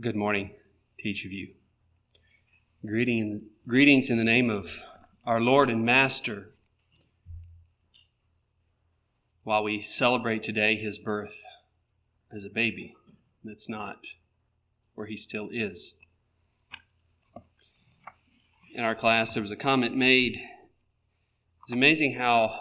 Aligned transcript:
Good 0.00 0.16
morning 0.16 0.52
to 1.00 1.08
each 1.10 1.26
of 1.26 1.32
you. 1.32 1.48
Greeting, 2.86 3.50
greetings 3.68 4.08
in 4.08 4.16
the 4.16 4.24
name 4.24 4.48
of 4.48 4.82
our 5.26 5.42
Lord 5.42 5.68
and 5.68 5.84
Master 5.84 6.54
while 9.44 9.62
we 9.62 9.78
celebrate 9.82 10.42
today 10.42 10.76
his 10.76 10.98
birth 10.98 11.42
as 12.32 12.46
a 12.46 12.48
baby. 12.48 12.94
That's 13.44 13.68
not 13.68 14.06
where 14.94 15.06
he 15.06 15.18
still 15.18 15.50
is. 15.52 15.92
In 18.72 18.82
our 18.82 18.94
class, 18.94 19.34
there 19.34 19.42
was 19.42 19.50
a 19.50 19.56
comment 19.56 19.94
made. 19.94 20.40
It's 21.64 21.72
amazing 21.72 22.14
how, 22.14 22.58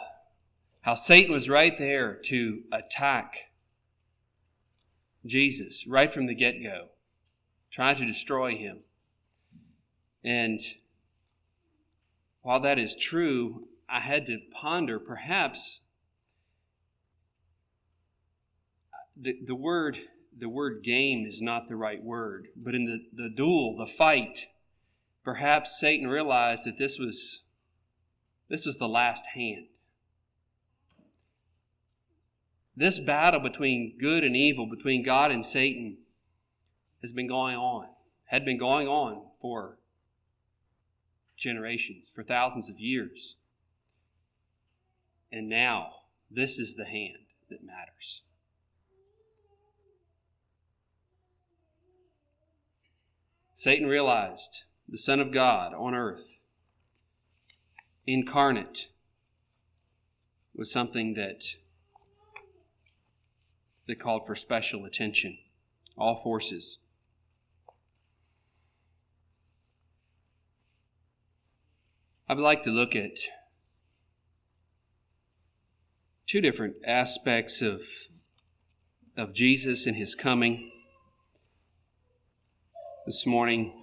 how 0.81 0.95
Satan 0.95 1.31
was 1.31 1.47
right 1.47 1.77
there 1.77 2.15
to 2.15 2.63
attack 2.73 3.51
Jesus 5.25 5.87
right 5.87 6.11
from 6.11 6.25
the 6.25 6.35
get 6.35 6.61
go 6.61 6.89
trying 7.71 7.95
to 7.97 8.05
destroy 8.05 8.55
him. 8.55 8.79
And 10.23 10.59
while 12.41 12.59
that 12.61 12.79
is 12.79 12.95
true, 12.95 13.67
I 13.87 13.99
had 13.99 14.25
to 14.27 14.39
ponder 14.51 14.99
perhaps 14.99 15.81
the, 19.15 19.37
the 19.45 19.55
word 19.55 19.99
the 20.37 20.49
word 20.49 20.83
game 20.83 21.25
is 21.25 21.41
not 21.41 21.67
the 21.67 21.75
right 21.75 22.01
word, 22.01 22.47
but 22.55 22.73
in 22.73 22.85
the, 22.85 22.99
the 23.11 23.29
duel, 23.29 23.75
the 23.77 23.85
fight, 23.85 24.47
perhaps 25.23 25.77
Satan 25.79 26.07
realized 26.07 26.65
that 26.65 26.77
this 26.77 26.97
was 26.97 27.41
this 28.47 28.65
was 28.65 28.77
the 28.77 28.87
last 28.87 29.27
hand. 29.27 29.67
This 32.75 32.99
battle 32.99 33.41
between 33.41 33.97
good 33.99 34.23
and 34.23 34.35
evil, 34.35 34.65
between 34.65 35.03
God 35.03 35.31
and 35.31 35.45
Satan, 35.45 35.97
has 37.01 37.13
been 37.13 37.27
going 37.27 37.55
on, 37.55 37.87
had 38.25 38.45
been 38.45 38.57
going 38.57 38.87
on 38.87 39.23
for 39.41 39.77
generations, 41.37 42.09
for 42.13 42.23
thousands 42.23 42.69
of 42.69 42.79
years. 42.79 43.35
And 45.31 45.47
now, 45.47 45.91
this 46.29 46.59
is 46.59 46.75
the 46.75 46.85
hand 46.85 47.27
that 47.49 47.63
matters. 47.63 48.23
Satan 53.53 53.87
realized 53.87 54.63
the 54.87 54.97
Son 54.97 55.19
of 55.19 55.31
God 55.31 55.73
on 55.73 55.93
earth, 55.93 56.37
incarnate, 58.07 58.87
was 60.55 60.71
something 60.71 61.13
that, 61.13 61.43
that 63.87 63.99
called 63.99 64.25
for 64.25 64.35
special 64.35 64.85
attention. 64.85 65.37
All 65.97 66.15
forces 66.15 66.77
I 72.31 72.35
would 72.35 72.43
like 72.43 72.61
to 72.61 72.69
look 72.69 72.95
at 72.95 73.17
two 76.27 76.41
different 76.41 76.75
aspects 76.85 77.59
of, 77.59 77.81
of 79.17 79.33
Jesus 79.33 79.87
and 79.87 79.97
his 79.97 80.13
coming 80.13 80.71
this 83.07 83.25
morning. 83.25 83.73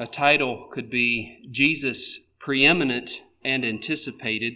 A 0.00 0.08
title 0.08 0.66
could 0.72 0.90
be 0.90 1.48
Jesus 1.52 2.18
Preeminent 2.40 3.22
and 3.44 3.64
Anticipated. 3.64 4.54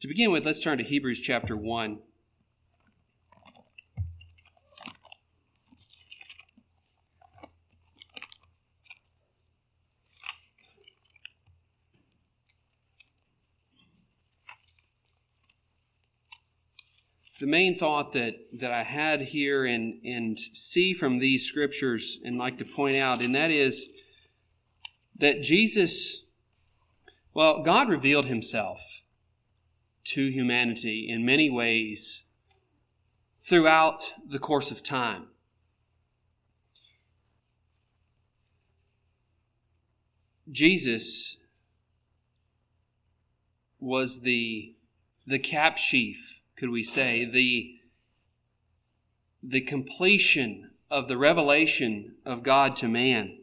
To 0.00 0.08
begin 0.08 0.30
with, 0.30 0.46
let's 0.46 0.60
turn 0.60 0.78
to 0.78 0.84
Hebrews 0.84 1.20
chapter 1.20 1.58
1. 1.58 2.00
The 17.44 17.50
main 17.50 17.74
thought 17.74 18.12
that, 18.12 18.36
that 18.54 18.72
I 18.72 18.82
had 18.82 19.20
here 19.20 19.66
and, 19.66 20.02
and 20.02 20.40
see 20.40 20.94
from 20.94 21.18
these 21.18 21.44
scriptures 21.44 22.18
and 22.24 22.38
like 22.38 22.56
to 22.56 22.64
point 22.64 22.96
out, 22.96 23.20
and 23.20 23.34
that 23.34 23.50
is 23.50 23.86
that 25.18 25.42
Jesus, 25.42 26.22
well, 27.34 27.62
God 27.62 27.90
revealed 27.90 28.24
himself 28.24 29.02
to 30.04 30.28
humanity 30.28 31.06
in 31.06 31.22
many 31.22 31.50
ways 31.50 32.22
throughout 33.42 34.14
the 34.26 34.38
course 34.38 34.70
of 34.70 34.82
time. 34.82 35.26
Jesus 40.50 41.36
was 43.78 44.20
the, 44.20 44.74
the 45.26 45.38
cap 45.38 45.76
sheaf 45.76 46.40
could 46.64 46.70
we 46.70 46.82
say, 46.82 47.26
the, 47.26 47.74
the 49.42 49.60
completion 49.60 50.70
of 50.90 51.08
the 51.08 51.18
revelation 51.18 52.14
of 52.24 52.42
God 52.42 52.74
to 52.76 52.88
man. 52.88 53.36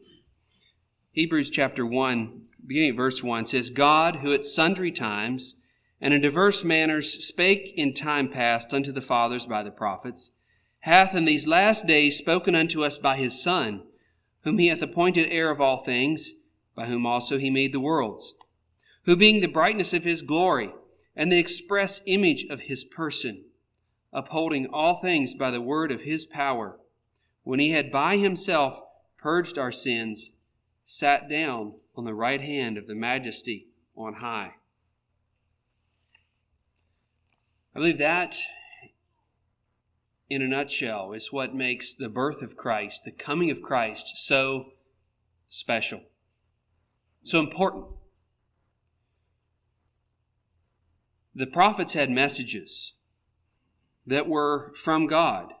Hebrews 1.12 1.48
chapter 1.48 1.86
1, 1.86 2.42
beginning 2.66 2.90
at 2.90 2.96
verse 2.96 3.22
1, 3.22 3.46
says, 3.46 3.70
God, 3.70 4.16
who 4.16 4.32
at 4.32 4.44
sundry 4.44 4.90
times 4.90 5.54
and 6.00 6.12
in 6.12 6.20
diverse 6.20 6.64
manners 6.64 7.24
spake 7.24 7.72
in 7.76 7.94
time 7.94 8.28
past 8.28 8.74
unto 8.74 8.90
the 8.90 9.00
fathers 9.00 9.46
by 9.46 9.62
the 9.62 9.70
prophets, 9.70 10.32
hath 10.80 11.14
in 11.14 11.24
these 11.24 11.46
last 11.46 11.86
days 11.86 12.18
spoken 12.18 12.56
unto 12.56 12.82
us 12.82 12.98
by 12.98 13.16
his 13.16 13.40
Son, 13.40 13.84
whom 14.40 14.58
he 14.58 14.66
hath 14.66 14.82
appointed 14.82 15.28
heir 15.30 15.48
of 15.48 15.60
all 15.60 15.76
things, 15.76 16.32
by 16.74 16.86
whom 16.86 17.06
also 17.06 17.38
he 17.38 17.50
made 17.50 17.72
the 17.72 17.78
worlds, 17.78 18.34
who 19.04 19.14
being 19.14 19.38
the 19.38 19.46
brightness 19.46 19.92
of 19.92 20.02
his 20.02 20.22
glory, 20.22 20.72
and 21.14 21.30
the 21.30 21.38
express 21.38 22.00
image 22.06 22.44
of 22.44 22.62
his 22.62 22.84
person, 22.84 23.44
upholding 24.12 24.66
all 24.66 24.96
things 24.96 25.34
by 25.34 25.50
the 25.50 25.60
word 25.60 25.92
of 25.92 26.02
his 26.02 26.24
power, 26.24 26.78
when 27.42 27.58
he 27.58 27.70
had 27.70 27.90
by 27.90 28.16
himself 28.16 28.80
purged 29.18 29.58
our 29.58 29.72
sins, 29.72 30.30
sat 30.84 31.28
down 31.28 31.74
on 31.96 32.04
the 32.04 32.14
right 32.14 32.40
hand 32.40 32.78
of 32.78 32.86
the 32.86 32.94
majesty 32.94 33.68
on 33.96 34.14
high. 34.14 34.54
I 37.74 37.78
believe 37.78 37.98
that, 37.98 38.36
in 40.28 40.42
a 40.42 40.48
nutshell, 40.48 41.12
is 41.12 41.32
what 41.32 41.54
makes 41.54 41.94
the 41.94 42.08
birth 42.08 42.42
of 42.42 42.56
Christ, 42.56 43.04
the 43.04 43.10
coming 43.10 43.50
of 43.50 43.62
Christ, 43.62 44.16
so 44.16 44.72
special, 45.46 46.00
so 47.22 47.38
important. 47.38 47.86
The 51.34 51.46
prophets 51.46 51.94
had 51.94 52.10
messages 52.10 52.92
that 54.06 54.28
were 54.28 54.72
from 54.74 55.06
God. 55.06 55.52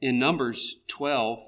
In 0.00 0.18
Numbers 0.18 0.76
12, 0.88 1.40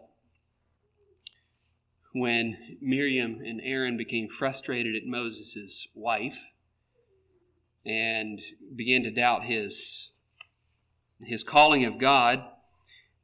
when 2.13 2.79
Miriam 2.81 3.41
and 3.45 3.61
Aaron 3.63 3.97
became 3.97 4.29
frustrated 4.29 4.95
at 4.95 5.07
Moses' 5.07 5.87
wife 5.95 6.53
and 7.87 8.41
began 8.75 9.03
to 9.05 9.11
doubt 9.11 9.45
his, 9.45 10.11
his 11.21 11.45
calling 11.45 11.85
of 11.85 11.99
God, 11.99 12.45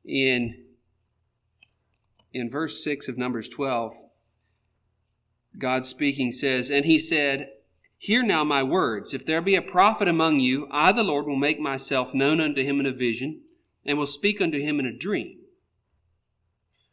in, 0.05 0.65
in 2.33 2.49
verse 2.49 2.83
6 2.85 3.09
of 3.09 3.19
Numbers 3.19 3.49
12, 3.49 3.95
God 5.59 5.85
speaking 5.85 6.33
says, 6.33 6.71
And 6.71 6.85
he 6.85 6.99
said, 6.99 7.51
Hear 7.97 8.23
now 8.23 8.45
my 8.45 8.63
words. 8.63 9.15
If 9.15 9.25
there 9.25 9.41
be 9.41 9.55
a 9.55 9.63
prophet 9.63 10.09
among 10.09 10.41
you, 10.41 10.69
I, 10.71 10.93
the 10.93 11.03
Lord, 11.03 11.27
will 11.27 11.37
make 11.37 11.59
myself 11.59 12.13
known 12.13 12.41
unto 12.41 12.63
him 12.63 12.81
in 12.81 12.87
a 12.87 12.93
vision, 12.93 13.43
and 13.87 13.97
will 13.97 14.07
speak 14.07 14.41
unto 14.41 14.61
him 14.61 14.79
in 14.79 14.87
a 14.87 14.97
dream. 14.97 15.39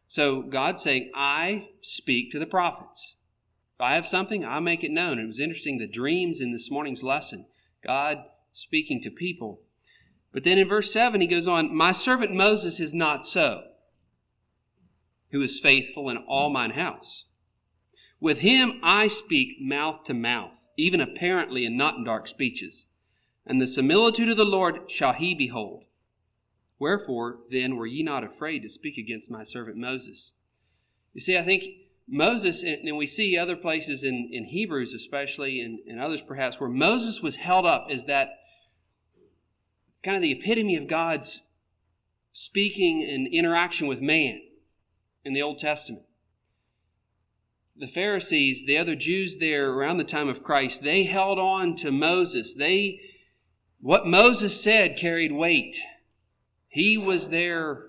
So 0.08 0.42
God 0.42 0.80
saying, 0.80 1.12
I 1.16 1.70
speak 1.82 2.32
to 2.32 2.40
the 2.40 2.46
prophets. 2.46 3.16
If 3.76 3.82
I 3.82 3.96
have 3.96 4.06
something, 4.06 4.46
I 4.46 4.60
make 4.60 4.84
it 4.84 4.92
known. 4.92 5.20
It 5.20 5.26
was 5.26 5.40
interesting, 5.40 5.78
the 5.78 5.88
dreams 5.88 6.40
in 6.40 6.52
this 6.52 6.70
morning's 6.70 7.04
lesson, 7.04 7.46
God 7.86 8.20
speaking 8.54 9.02
to 9.02 9.10
people. 9.10 9.62
But 10.34 10.44
then 10.44 10.58
in 10.58 10.68
verse 10.68 10.94
7, 10.94 11.20
he 11.20 11.28
goes 11.28 11.48
on, 11.48 11.76
My 11.76 11.92
servant 11.92 12.34
Moses 12.34 12.80
is 12.80 12.94
not 12.94 13.26
so, 13.26 13.64
who 15.32 15.42
is 15.42 15.60
faithful 15.60 16.10
in 16.10 16.18
all 16.18 16.50
mine 16.50 16.72
house. 16.72 17.26
With 18.22 18.40
him 18.40 18.80
I 18.84 19.08
speak 19.08 19.58
mouth 19.60 20.04
to 20.04 20.14
mouth, 20.14 20.68
even 20.78 21.02
apparently 21.02 21.66
and 21.66 21.76
not 21.76 21.98
in 21.98 22.04
dark 22.04 22.28
speeches. 22.28 22.86
And 23.46 23.60
the 23.60 23.68
similitude 23.68 24.30
of 24.30 24.38
the 24.38 24.46
Lord 24.46 24.90
shall 24.90 25.14
he 25.14 25.34
behold. 25.34 25.86
Wherefore 26.78 27.40
then 27.50 27.76
were 27.76 27.88
ye 27.88 28.04
not 28.04 28.24
afraid 28.24 28.60
to 28.60 28.70
speak 28.70 28.98
against 28.98 29.32
my 29.32 29.44
servant 29.44 29.78
Moses? 29.78 30.34
You 31.14 31.20
see, 31.20 31.36
I 31.36 31.42
think 31.42 31.66
Moses, 32.08 32.64
and 32.64 32.96
we 32.96 33.08
see 33.08 33.38
other 33.38 33.56
places 33.56 34.04
in, 34.04 34.30
in 34.32 34.46
Hebrews 34.46 34.94
especially, 34.94 35.60
and, 35.60 35.80
and 35.88 36.00
others 36.00 36.22
perhaps, 36.22 36.60
where 36.60 36.70
Moses 36.70 37.22
was 37.22 37.38
held 37.38 37.66
up 37.66 37.88
as 37.90 38.06
that 38.06 38.38
kind 40.04 40.16
of 40.16 40.22
the 40.22 40.32
epitome 40.32 40.76
of 40.76 40.88
God's 40.88 41.42
speaking 42.34 43.04
and 43.04 43.28
interaction 43.28 43.88
with 43.88 44.02
man 44.02 44.42
in 45.26 45.34
the 45.34 45.42
Old 45.42 45.58
Testament. 45.58 46.04
The 47.82 47.88
Pharisees, 47.88 48.64
the 48.64 48.78
other 48.78 48.96
Jews 48.96 49.38
there 49.38 49.72
around 49.72 49.98
the 49.98 50.04
time 50.04 50.30
of 50.30 50.44
Christ, 50.44 50.84
they 50.84 51.02
held 51.02 51.40
on 51.40 51.76
to 51.78 51.90
Moses. 51.90 52.54
They 52.54 53.00
what 53.80 54.06
Moses 54.06 54.62
said 54.62 54.98
carried 54.98 55.32
weight. 55.32 55.82
He 56.68 56.96
was 56.96 57.30
their, 57.30 57.88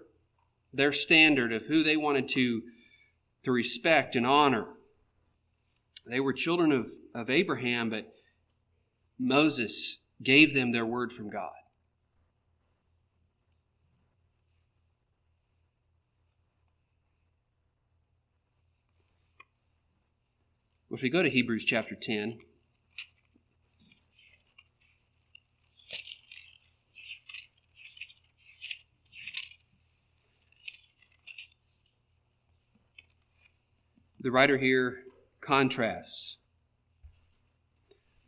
their 0.72 0.92
standard 0.92 1.52
of 1.52 1.66
who 1.66 1.82
they 1.82 1.98
wanted 1.98 2.26
to, 2.28 2.62
to 3.42 3.52
respect 3.52 4.16
and 4.16 4.26
honor. 4.26 4.64
They 6.06 6.20
were 6.20 6.32
children 6.32 6.72
of, 6.72 6.90
of 7.14 7.28
Abraham, 7.28 7.90
but 7.90 8.14
Moses 9.18 9.98
gave 10.22 10.54
them 10.54 10.72
their 10.72 10.86
word 10.86 11.12
from 11.12 11.28
God. 11.28 11.52
If 20.92 21.00
we 21.00 21.08
go 21.08 21.22
to 21.22 21.30
Hebrews 21.30 21.64
chapter 21.64 21.94
10, 21.94 22.36
the 34.20 34.30
writer 34.30 34.58
here 34.58 34.98
contrasts. 35.40 36.36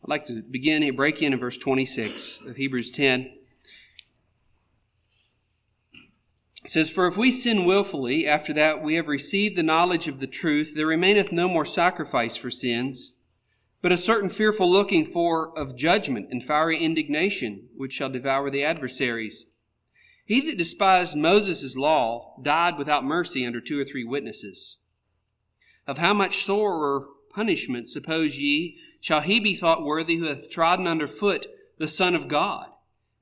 I'd 0.02 0.08
like 0.08 0.24
to 0.24 0.40
begin, 0.40 0.82
and 0.82 0.96
break 0.96 1.20
in 1.20 1.34
in 1.34 1.38
verse 1.38 1.58
26 1.58 2.40
of 2.46 2.56
Hebrews 2.56 2.90
10. 2.90 3.20
It 3.20 3.32
says, 6.74 6.90
For 6.90 7.06
if 7.06 7.16
we 7.16 7.30
sin 7.30 7.64
wilfully, 7.64 8.26
after 8.26 8.52
that 8.54 8.82
we 8.82 8.96
have 8.96 9.06
received 9.06 9.54
the 9.54 9.62
knowledge 9.62 10.08
of 10.08 10.18
the 10.18 10.26
truth, 10.26 10.74
there 10.74 10.88
remaineth 10.88 11.30
no 11.30 11.46
more 11.46 11.64
sacrifice 11.64 12.34
for 12.34 12.50
sins, 12.50 13.12
but 13.80 13.92
a 13.92 13.96
certain 13.96 14.28
fearful 14.28 14.68
looking 14.68 15.04
for 15.04 15.56
of 15.56 15.76
judgment 15.76 16.26
and 16.32 16.42
fiery 16.42 16.76
indignation, 16.76 17.68
which 17.76 17.92
shall 17.92 18.08
devour 18.08 18.50
the 18.50 18.64
adversaries. 18.64 19.46
He 20.26 20.40
that 20.40 20.58
despised 20.58 21.16
Moses' 21.16 21.76
law 21.76 22.34
died 22.42 22.76
without 22.76 23.04
mercy 23.04 23.46
under 23.46 23.60
two 23.60 23.78
or 23.78 23.84
three 23.84 24.02
witnesses. 24.02 24.78
Of 25.86 25.98
how 25.98 26.12
much 26.12 26.44
sorer 26.44 27.06
punishment, 27.30 27.88
suppose 27.88 28.36
ye, 28.40 28.78
shall 29.00 29.20
he 29.20 29.38
be 29.38 29.54
thought 29.54 29.84
worthy 29.84 30.16
who 30.16 30.24
hath 30.24 30.50
trodden 30.50 30.88
under 30.88 31.06
foot 31.06 31.46
the 31.78 31.86
Son 31.86 32.16
of 32.16 32.26
God? 32.26 32.70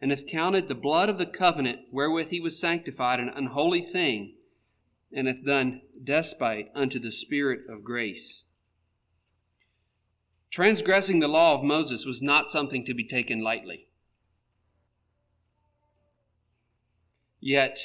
And 0.02 0.10
hath 0.10 0.26
counted 0.26 0.66
the 0.66 0.74
blood 0.74 1.08
of 1.08 1.16
the 1.16 1.24
covenant 1.24 1.78
wherewith 1.92 2.30
he 2.30 2.40
was 2.40 2.58
sanctified 2.58 3.20
an 3.20 3.30
unholy 3.36 3.80
thing, 3.80 4.34
and 5.12 5.28
hath 5.28 5.44
done 5.44 5.80
despite 6.02 6.68
unto 6.74 6.98
the 6.98 7.12
Spirit 7.12 7.60
of 7.70 7.84
grace. 7.84 8.42
Transgressing 10.50 11.20
the 11.20 11.28
law 11.28 11.54
of 11.54 11.62
Moses 11.62 12.04
was 12.04 12.20
not 12.20 12.48
something 12.48 12.84
to 12.84 12.92
be 12.92 13.04
taken 13.06 13.44
lightly. 13.44 13.86
Yet, 17.40 17.78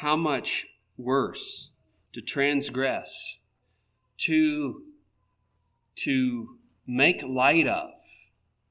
how 0.00 0.16
much 0.16 0.66
worse 0.96 1.70
to 2.12 2.20
transgress, 2.20 3.38
to, 4.18 4.82
to 5.96 6.58
make 6.88 7.22
light 7.22 7.68
of, 7.68 7.92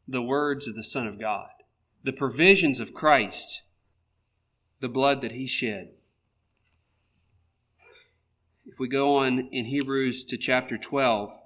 the 0.08 0.22
words 0.22 0.68
of 0.68 0.76
the 0.76 0.84
Son 0.84 1.08
of 1.08 1.20
God, 1.20 1.50
the 2.04 2.14
provisions 2.14 2.80
of 2.80 2.94
Christ, 2.94 3.64
the 4.80 4.90
blood 4.90 5.22
that 5.22 5.34
He 5.34 5.48
shed. 5.48 5.90
If 8.66 8.80
we 8.80 8.88
go 8.88 9.18
on 9.18 9.50
in 9.52 9.66
Hebrews 9.66 10.24
to 10.26 10.38
chapter 10.38 10.78
12, 10.78 11.38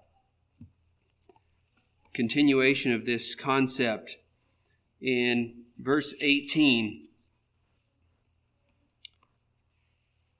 continuation 2.14 2.92
of 2.92 3.06
this 3.06 3.36
concept 3.36 4.18
in 5.00 5.64
verse 5.80 6.14
18. 6.22 7.08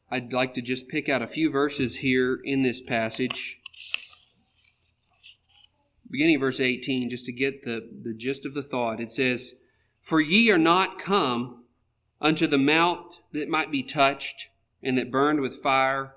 I'd 0.10 0.34
like 0.34 0.54
to 0.56 0.62
just 0.62 0.90
pick 0.90 1.08
out 1.08 1.22
a 1.22 1.28
few 1.28 1.50
verses 1.50 1.98
here 1.98 2.40
in 2.44 2.64
this 2.64 2.82
passage 2.82 3.61
beginning 6.12 6.36
of 6.36 6.42
verse 6.42 6.60
18, 6.60 7.10
just 7.10 7.26
to 7.26 7.32
get 7.32 7.64
the, 7.64 7.90
the 8.04 8.14
gist 8.14 8.46
of 8.46 8.54
the 8.54 8.64
thought. 8.64 9.00
It 9.00 9.12
says, 9.12 9.54
For 10.02 10.20
ye 10.20 10.52
are 10.52 10.58
not 10.58 11.00
come 11.00 11.64
unto 12.20 12.48
the 12.48 12.58
mount 12.58 13.22
that 13.32 13.50
might 13.50 13.72
be 13.72 13.82
touched 13.82 14.50
and 14.84 14.98
that 14.98 15.12
burned 15.12 15.40
with 15.40 15.62
fire, 15.62 16.16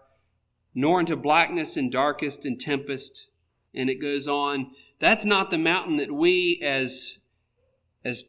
nor 0.74 1.00
into 1.00 1.16
blackness 1.16 1.76
and 1.76 1.92
darkest 1.92 2.44
and 2.44 2.58
tempest. 2.58 3.28
And 3.72 3.88
it 3.88 4.00
goes 4.00 4.26
on. 4.26 4.70
That's 4.98 5.24
not 5.24 5.50
the 5.50 5.58
mountain 5.58 5.96
that 5.96 6.12
we 6.12 6.60
as, 6.62 7.18
as 8.04 8.24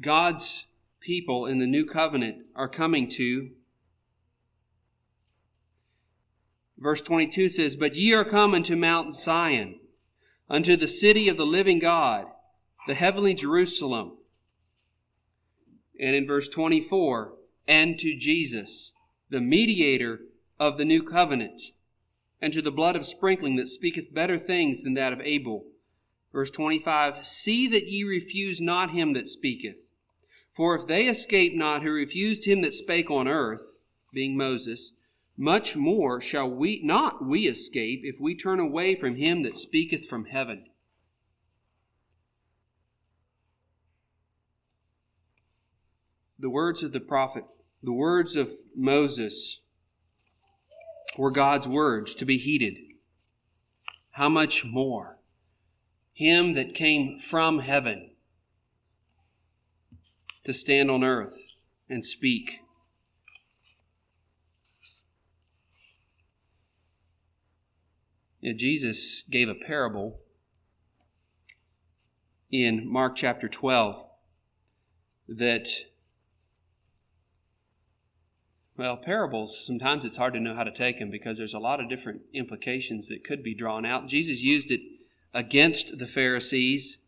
God's 0.00 0.66
people 1.00 1.46
in 1.46 1.58
the 1.58 1.66
new 1.66 1.84
covenant 1.84 2.44
are 2.54 2.68
coming 2.68 3.08
to. 3.10 3.50
Verse 6.80 7.02
22 7.02 7.50
says, 7.50 7.76
But 7.76 7.94
ye 7.94 8.14
are 8.14 8.24
come 8.24 8.54
unto 8.54 8.74
Mount 8.74 9.12
Zion, 9.12 9.78
unto 10.48 10.76
the 10.76 10.88
city 10.88 11.28
of 11.28 11.36
the 11.36 11.46
living 11.46 11.78
God, 11.78 12.26
the 12.86 12.94
heavenly 12.94 13.34
Jerusalem. 13.34 14.16
And 16.00 16.16
in 16.16 16.26
verse 16.26 16.48
24, 16.48 17.34
and 17.68 17.98
to 17.98 18.16
Jesus, 18.16 18.94
the 19.28 19.42
mediator 19.42 20.20
of 20.58 20.78
the 20.78 20.86
new 20.86 21.02
covenant, 21.02 21.60
and 22.40 22.52
to 22.54 22.62
the 22.62 22.72
blood 22.72 22.96
of 22.96 23.04
sprinkling 23.04 23.56
that 23.56 23.68
speaketh 23.68 24.14
better 24.14 24.38
things 24.38 24.82
than 24.82 24.94
that 24.94 25.12
of 25.12 25.20
Abel. 25.20 25.66
Verse 26.32 26.50
25, 26.50 27.26
See 27.26 27.68
that 27.68 27.88
ye 27.88 28.04
refuse 28.04 28.60
not 28.60 28.92
him 28.92 29.12
that 29.12 29.28
speaketh. 29.28 29.86
For 30.50 30.74
if 30.74 30.86
they 30.86 31.06
escape 31.06 31.54
not 31.54 31.82
who 31.82 31.90
refused 31.90 32.46
him 32.46 32.62
that 32.62 32.74
spake 32.74 33.10
on 33.10 33.28
earth, 33.28 33.76
being 34.12 34.36
Moses, 34.36 34.92
much 35.40 35.74
more 35.74 36.20
shall 36.20 36.50
we 36.50 36.82
not 36.84 37.24
we 37.24 37.46
escape 37.46 38.02
if 38.04 38.20
we 38.20 38.36
turn 38.36 38.60
away 38.60 38.94
from 38.94 39.16
him 39.16 39.42
that 39.42 39.56
speaketh 39.56 40.06
from 40.06 40.26
heaven. 40.26 40.66
The 46.38 46.50
words 46.50 46.82
of 46.82 46.92
the 46.92 47.00
prophet, 47.00 47.44
the 47.82 47.92
words 47.92 48.36
of 48.36 48.50
Moses, 48.76 49.60
were 51.16 51.30
God's 51.30 51.66
words 51.66 52.14
to 52.16 52.26
be 52.26 52.36
heeded. 52.36 52.78
How 54.10 54.28
much 54.28 54.66
more? 54.66 55.20
Him 56.12 56.52
that 56.52 56.74
came 56.74 57.18
from 57.18 57.60
heaven 57.60 58.10
to 60.44 60.52
stand 60.52 60.90
on 60.90 61.02
earth 61.02 61.38
and 61.88 62.04
speak. 62.04 62.60
Jesus 68.42 69.22
gave 69.28 69.48
a 69.48 69.54
parable 69.54 70.20
in 72.50 72.90
Mark 72.90 73.16
chapter 73.16 73.48
12 73.48 74.04
that, 75.28 75.68
well, 78.76 78.96
parables, 78.96 79.64
sometimes 79.66 80.04
it's 80.04 80.16
hard 80.16 80.32
to 80.34 80.40
know 80.40 80.54
how 80.54 80.64
to 80.64 80.72
take 80.72 80.98
them 80.98 81.10
because 81.10 81.38
there's 81.38 81.54
a 81.54 81.58
lot 81.58 81.80
of 81.80 81.88
different 81.88 82.22
implications 82.32 83.08
that 83.08 83.24
could 83.24 83.42
be 83.42 83.54
drawn 83.54 83.84
out. 83.84 84.08
Jesus 84.08 84.42
used 84.42 84.70
it 84.70 84.80
against 85.34 85.98
the 85.98 86.06
Pharisees, 86.06 86.98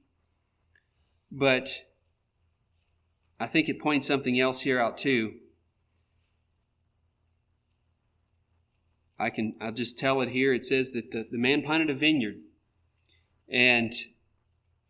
but 1.31 1.85
I 3.41 3.47
think 3.47 3.69
it 3.69 3.81
points 3.81 4.07
something 4.07 4.39
else 4.39 4.61
here 4.61 4.79
out 4.79 4.99
too. 4.99 5.35
I 9.23 9.31
can 9.31 9.55
I'll 9.61 9.73
just 9.73 9.99
tell 9.99 10.21
it 10.21 10.31
here. 10.31 10.53
It 10.53 10.65
says 10.65 10.93
that 10.93 11.11
the, 11.13 11.27
the 11.31 11.39
man 11.39 11.63
planted 11.63 11.91
a 11.91 11.95
vineyard 11.95 12.37
and 13.49 13.93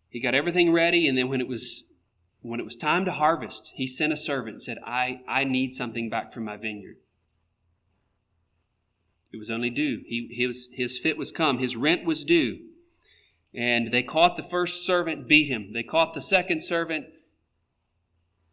he 0.08 0.20
got 0.20 0.34
everything 0.34 0.72
ready, 0.72 1.08
and 1.08 1.16
then 1.16 1.28
when 1.28 1.40
it 1.40 1.48
was 1.48 1.84
when 2.42 2.60
it 2.60 2.64
was 2.64 2.76
time 2.76 3.04
to 3.04 3.12
harvest, 3.12 3.72
he 3.76 3.86
sent 3.86 4.12
a 4.12 4.16
servant 4.16 4.54
and 4.54 4.62
said, 4.62 4.78
I, 4.84 5.20
I 5.28 5.44
need 5.44 5.74
something 5.74 6.10
back 6.10 6.32
from 6.32 6.44
my 6.44 6.56
vineyard. 6.56 6.96
It 9.32 9.38
was 9.38 9.50
only 9.50 9.70
due. 9.70 10.02
He, 10.04 10.28
his, 10.32 10.68
his 10.72 10.98
fit 10.98 11.16
was 11.16 11.30
come. 11.30 11.58
His 11.58 11.76
rent 11.76 12.04
was 12.04 12.24
due. 12.24 12.58
And 13.54 13.92
they 13.92 14.02
caught 14.02 14.36
the 14.36 14.42
first 14.42 14.84
servant, 14.84 15.28
beat 15.28 15.46
him. 15.46 15.72
They 15.72 15.84
caught 15.84 16.14
the 16.14 16.20
second 16.20 16.62
servant, 16.62 17.06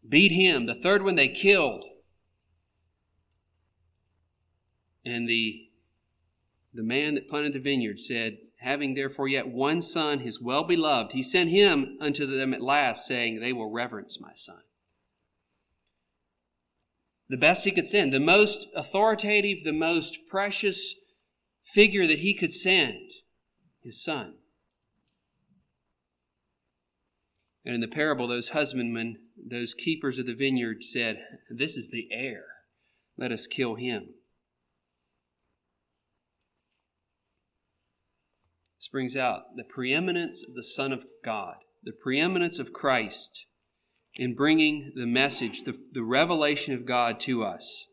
beat 0.08 0.32
him. 0.32 0.68
The 0.68 0.76
third 0.76 1.04
one 1.04 1.16
they 1.16 1.28
killed. 1.28 1.84
And 5.04 5.28
the 5.28 5.69
the 6.74 6.84
man 6.84 7.16
that 7.16 7.28
planted 7.28 7.54
the 7.54 7.60
vineyard 7.60 8.00
said, 8.00 8.38
having 8.60 8.94
therefore 8.94 9.28
yet 9.28 9.48
one 9.48 9.82
son, 9.82 10.20
his 10.20 10.42
well 10.42 10.64
beloved, 10.64 11.14
he 11.14 11.24
sent 11.24 11.50
him 11.50 11.98
unto 12.00 12.26
them 12.26 12.54
at 12.54 12.62
last, 12.62 13.06
saying, 13.06 13.40
They 13.40 13.54
will 13.54 13.72
reverence 13.72 14.20
my 14.20 14.34
son. 14.36 14.62
The 17.30 17.38
best 17.38 17.64
he 17.64 17.72
could 17.72 17.86
send, 17.86 18.12
the 18.12 18.20
most 18.20 18.68
authoritative, 18.76 19.64
the 19.64 19.74
most 19.74 20.20
precious 20.28 20.96
figure 21.64 22.08
that 22.08 22.20
he 22.20 22.34
could 22.34 22.52
send, 22.52 23.12
his 23.82 24.04
son. 24.04 24.36
And 27.64 27.76
in 27.76 27.82
the 27.82 27.88
parable, 27.88 28.28
those 28.28 28.50
husbandmen, 28.50 29.18
those 29.38 29.76
keepers 29.76 30.18
of 30.18 30.26
the 30.26 30.34
vineyard 30.34 30.84
said, 30.84 31.24
This 31.50 31.78
is 31.78 31.90
the 31.90 32.08
heir. 32.12 32.46
Let 33.18 33.32
us 33.32 33.48
kill 33.48 33.76
him. 33.76 34.16
This 38.80 38.88
brings 38.88 39.18
out 39.18 39.58
the 39.58 39.66
preeminence 39.66 40.42
of 40.48 40.56
the 40.56 40.64
Son 40.64 40.94
of 40.94 41.06
God, 41.22 41.56
the 41.84 41.92
preeminence 41.92 42.60
of 42.60 42.72
Christ 42.72 43.46
in 44.16 44.36
bringing 44.36 44.94
the 44.96 45.06
message, 45.06 45.64
the, 45.64 45.78
the 45.92 46.04
revelation 46.04 46.74
of 46.74 46.86
God 46.86 47.20
to 47.22 47.44
us. 47.44 47.88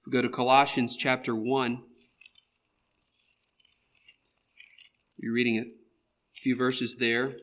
If 0.00 0.06
we 0.06 0.12
go 0.12 0.20
to 0.20 0.28
Colossians 0.28 0.96
chapter 0.96 1.32
1, 1.32 1.80
you're 5.18 5.32
reading 5.32 5.58
a 5.60 5.64
few 6.34 6.56
verses 6.56 6.96
there. 6.96 7.36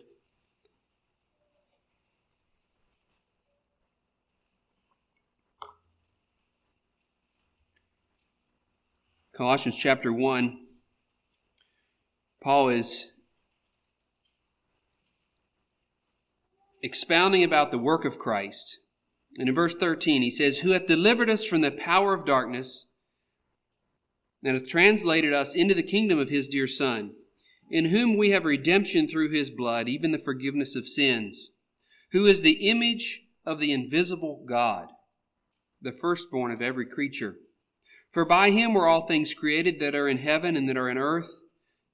Colossians 9.38 9.78
chapter 9.78 10.12
1, 10.12 10.58
Paul 12.42 12.70
is 12.70 13.12
expounding 16.82 17.44
about 17.44 17.70
the 17.70 17.78
work 17.78 18.04
of 18.04 18.18
Christ. 18.18 18.80
And 19.38 19.48
in 19.48 19.54
verse 19.54 19.76
13, 19.76 20.24
he 20.24 20.32
says, 20.32 20.60
Who 20.60 20.72
hath 20.72 20.88
delivered 20.88 21.30
us 21.30 21.46
from 21.46 21.62
the 21.62 21.70
power 21.70 22.16
of 22.16 22.26
darkness, 22.26 22.88
and 24.44 24.56
hath 24.56 24.68
translated 24.68 25.34
us 25.34 25.54
into 25.54 25.76
the 25.76 25.84
kingdom 25.84 26.18
of 26.18 26.30
his 26.30 26.48
dear 26.48 26.66
Son, 26.66 27.12
in 27.70 27.86
whom 27.86 28.18
we 28.18 28.32
have 28.32 28.44
redemption 28.44 29.08
through 29.08 29.30
his 29.30 29.52
blood, 29.52 29.88
even 29.88 30.10
the 30.10 30.18
forgiveness 30.18 30.76
of 30.76 30.88
sins, 30.88 31.52
who 32.12 32.26
is 32.26 32.42
the 32.42 32.68
image 32.68 33.22
of 33.46 33.60
the 33.60 33.72
invisible 33.72 34.44
God, 34.48 34.88
the 35.80 35.92
firstborn 35.92 36.50
of 36.50 36.60
every 36.60 36.88
creature. 36.88 37.36
For 38.18 38.26
by 38.26 38.50
him 38.50 38.74
were 38.74 38.88
all 38.88 39.02
things 39.02 39.36
created 39.36 39.80
that 39.80 39.94
are 39.94 40.08
in 40.08 40.18
heaven 40.18 40.58
and 40.58 40.68
that 40.68 40.76
are 40.76 40.90
in 40.90 40.98
earth, 40.98 41.40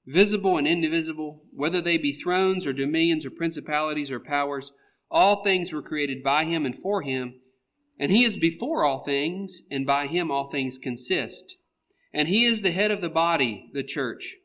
visible 0.06 0.56
and 0.56 0.66
indivisible, 0.66 1.42
whether 1.52 1.82
they 1.82 1.98
be 1.98 2.12
thrones 2.12 2.66
or 2.66 2.72
dominions 2.72 3.26
or 3.26 3.30
principalities 3.30 4.10
or 4.10 4.18
powers. 4.18 4.72
All 5.10 5.42
things 5.44 5.70
were 5.70 5.82
created 5.82 6.22
by 6.22 6.44
him 6.44 6.64
and 6.64 6.74
for 6.74 7.02
him, 7.02 7.34
and 7.98 8.10
he 8.10 8.24
is 8.24 8.38
before 8.38 8.86
all 8.86 9.00
things, 9.00 9.60
and 9.70 9.84
by 9.84 10.06
him 10.06 10.30
all 10.30 10.46
things 10.46 10.78
consist. 10.78 11.58
And 12.14 12.26
he 12.26 12.46
is 12.46 12.62
the 12.62 12.72
head 12.72 12.90
of 12.90 13.02
the 13.02 13.10
body, 13.10 13.68
the 13.74 13.84
church, 13.84 14.36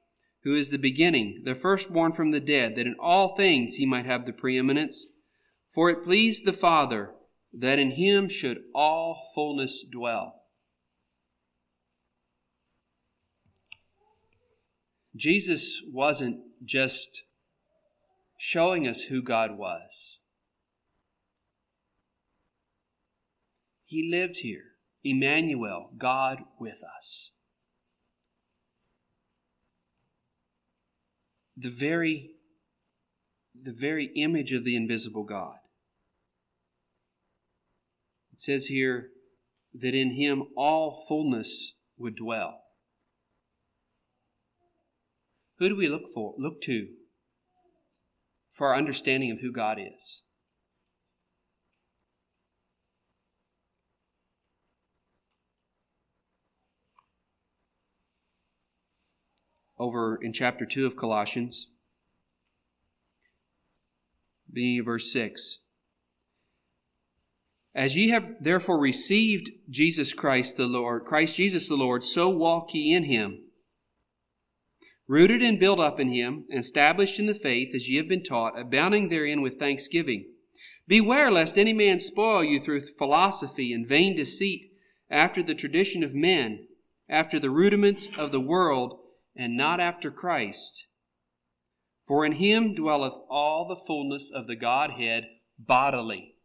who 0.44 0.56
is 0.56 0.72
the 0.72 0.78
beginning, 0.78 1.44
the 1.46 1.56
firstborn 1.56 2.12
from 2.12 2.32
the 2.32 2.42
dead, 2.42 2.76
that 2.76 2.88
in 2.88 2.98
all 3.00 3.38
things 3.38 3.76
he 3.76 3.86
might 3.86 4.06
have 4.06 4.26
the 4.26 4.34
preeminence. 4.34 5.08
For 5.72 5.90
it 5.90 6.04
pleased 6.04 6.44
the 6.44 6.52
Father 6.52 7.14
that 7.54 7.80
in 7.80 7.92
him 7.92 8.28
should 8.28 8.64
all 8.76 9.32
fullness 9.34 9.86
dwell 9.90 10.39
Jesus 15.20 15.82
wasn't 15.92 16.40
just 16.64 17.24
showing 18.38 18.88
us 18.88 19.02
who 19.02 19.22
God 19.22 19.58
was, 19.58 20.22
He 23.86 24.08
lived 24.10 24.38
here. 24.38 24.64
Emmanuel, 25.04 25.90
God 25.98 26.44
with 26.60 26.84
us. 26.96 27.32
The 31.58 31.70
very, 31.70 32.32
the 33.60 33.74
very 33.74 34.12
image 34.16 34.52
of 34.52 34.64
the 34.64 34.76
invisible 34.76 35.24
God. 35.24 35.56
It 38.32 38.40
says 38.40 38.68
here 38.68 39.10
that 39.74 39.96
in 39.96 40.12
him 40.12 40.44
all 40.56 41.04
fullness 41.08 41.74
would 41.98 42.16
dwell. 42.16 42.62
Who 45.60 45.68
do 45.68 45.76
we 45.76 45.90
look 45.90 46.10
for, 46.14 46.34
look 46.38 46.62
to 46.62 46.88
for 48.50 48.70
our 48.70 48.76
understanding 48.76 49.30
of 49.30 49.40
who 49.42 49.52
God 49.52 49.78
is? 49.78 50.24
Over 59.78 60.18
in 60.22 60.32
chapter 60.32 60.66
2 60.66 60.86
of 60.86 60.96
Colossians, 60.96 61.68
beginning 64.52 64.84
verse 64.86 65.12
6. 65.12 65.60
As 67.76 67.96
ye 67.96 68.10
have 68.10 68.36
therefore 68.42 68.80
received 68.80 69.52
Jesus 69.70 70.14
Christ 70.14 70.58
the 70.58 70.68
Lord, 70.68 71.06
Christ 71.06 71.36
Jesus 71.36 71.68
the 71.68 71.76
Lord, 71.76 72.04
so 72.04 72.30
walk 72.30 72.74
ye 72.74 72.94
in 72.94 73.04
him 73.04 73.49
rooted 75.10 75.42
and 75.42 75.60
built 75.60 75.80
up 75.80 76.00
in 76.00 76.08
him, 76.08 76.46
and 76.52 76.60
established 76.60 77.18
in 77.18 77.26
the 77.26 77.34
faith 77.34 77.74
as 77.74 77.90
ye 77.90 77.98
have 77.98 78.08
been 78.08 78.22
taught, 78.22 78.58
abounding 78.58 79.10
therein 79.10 79.42
with 79.42 79.58
thanksgiving. 79.58 80.24
Beware 80.88 81.32
lest 81.32 81.58
any 81.58 81.74
man 81.74 82.00
spoil 82.00 82.44
you 82.44 82.60
through 82.60 82.82
philosophy 82.82 83.74
and 83.74 83.88
vain 83.88 84.16
deceit, 84.16 84.72
after 85.10 85.42
the 85.42 85.56
tradition 85.56 86.04
of 86.04 86.14
men, 86.14 86.68
after 87.10 87.40
the 87.40 87.50
rudiments 87.50 88.08
of 88.20 88.32
the 88.32 88.40
world, 88.40 89.00
and 89.36 89.58
not 89.58 89.80
after 89.80 90.12
Christ. 90.12 90.86
For 92.06 92.24
in 92.24 92.34
him 92.34 92.76
dwelleth 92.76 93.16
all 93.32 93.68
the 93.68 93.76
fullness 93.76 94.30
of 94.32 94.46
the 94.46 94.56
Godhead 94.56 95.26
bodily. 95.58 96.36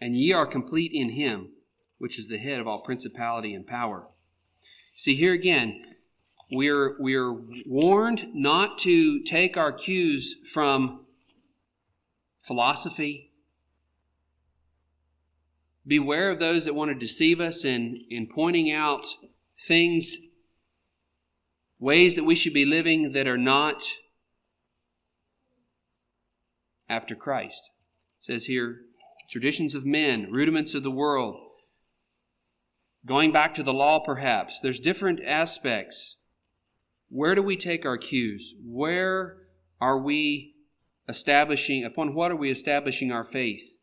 And 0.00 0.14
ye 0.16 0.32
are 0.32 0.46
complete 0.46 0.92
in 0.94 1.10
him, 1.10 1.50
which 1.98 2.16
is 2.16 2.28
the 2.28 2.38
head 2.38 2.60
of 2.60 2.68
all 2.68 2.82
principality 2.82 3.54
and 3.54 3.66
power 3.66 4.11
See, 4.94 5.14
here 5.14 5.32
again, 5.32 5.82
we're, 6.50 6.96
we're 7.00 7.32
warned 7.66 8.26
not 8.34 8.78
to 8.78 9.22
take 9.22 9.56
our 9.56 9.72
cues 9.72 10.36
from 10.52 11.06
philosophy. 12.38 13.32
Beware 15.86 16.30
of 16.30 16.38
those 16.38 16.66
that 16.66 16.74
want 16.74 16.90
to 16.90 16.94
deceive 16.94 17.40
us 17.40 17.64
in, 17.64 18.04
in 18.10 18.28
pointing 18.32 18.70
out 18.70 19.06
things, 19.66 20.18
ways 21.78 22.14
that 22.16 22.24
we 22.24 22.34
should 22.34 22.54
be 22.54 22.64
living 22.64 23.12
that 23.12 23.26
are 23.26 23.38
not 23.38 23.82
after 26.88 27.14
Christ. 27.14 27.70
It 28.18 28.22
says 28.22 28.44
here, 28.44 28.82
traditions 29.30 29.74
of 29.74 29.86
men, 29.86 30.30
rudiments 30.30 30.74
of 30.74 30.82
the 30.82 30.90
world. 30.90 31.40
Going 33.04 33.32
back 33.32 33.54
to 33.54 33.62
the 33.62 33.74
law, 33.74 33.98
perhaps, 33.98 34.60
there's 34.60 34.78
different 34.78 35.20
aspects. 35.24 36.16
Where 37.08 37.34
do 37.34 37.42
we 37.42 37.56
take 37.56 37.84
our 37.84 37.98
cues? 37.98 38.54
Where 38.64 39.38
are 39.80 39.98
we 39.98 40.54
establishing, 41.08 41.84
upon 41.84 42.14
what 42.14 42.30
are 42.30 42.36
we 42.36 42.50
establishing 42.50 43.10
our 43.10 43.24
faith? 43.24 43.76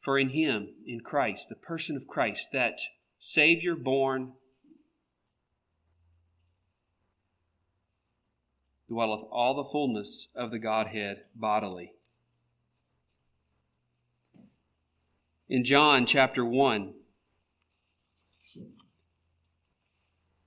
For 0.00 0.18
in 0.18 0.30
Him, 0.30 0.74
in 0.84 1.00
Christ, 1.00 1.48
the 1.48 1.54
person 1.54 1.96
of 1.96 2.08
Christ, 2.08 2.50
that 2.52 2.80
Savior 3.18 3.76
born, 3.76 4.32
dwelleth 8.88 9.22
all 9.30 9.54
the 9.54 9.64
fullness 9.64 10.28
of 10.34 10.50
the 10.50 10.58
Godhead 10.58 11.24
bodily. 11.34 11.94
In 15.48 15.64
John 15.64 16.06
chapter 16.06 16.44
1, 16.44 16.94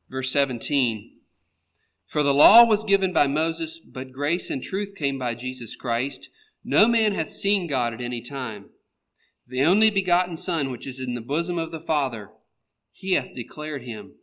Verse 0.10 0.32
17 0.32 1.12
For 2.06 2.24
the 2.24 2.34
law 2.34 2.64
was 2.64 2.84
given 2.84 3.14
by 3.14 3.28
Moses, 3.28 3.80
but 3.80 4.12
grace 4.12 4.50
and 4.50 4.64
truth 4.64 4.94
came 4.96 5.20
by 5.20 5.36
Jesus 5.36 5.76
Christ. 5.76 6.30
No 6.64 6.88
man 6.88 7.14
hath 7.14 7.32
seen 7.32 7.68
God 7.68 7.94
at 7.94 8.02
any 8.02 8.22
time. 8.22 8.70
The 9.48 9.64
only 9.64 9.90
begotten 9.90 10.36
Son, 10.36 10.70
which 10.70 10.86
is 10.86 11.00
in 11.00 11.14
the 11.14 11.22
bosom 11.22 11.58
of 11.58 11.72
the 11.72 11.80
Father, 11.80 12.32
he 12.92 13.14
hath 13.14 13.34
declared 13.34 13.84
him. 13.84 14.16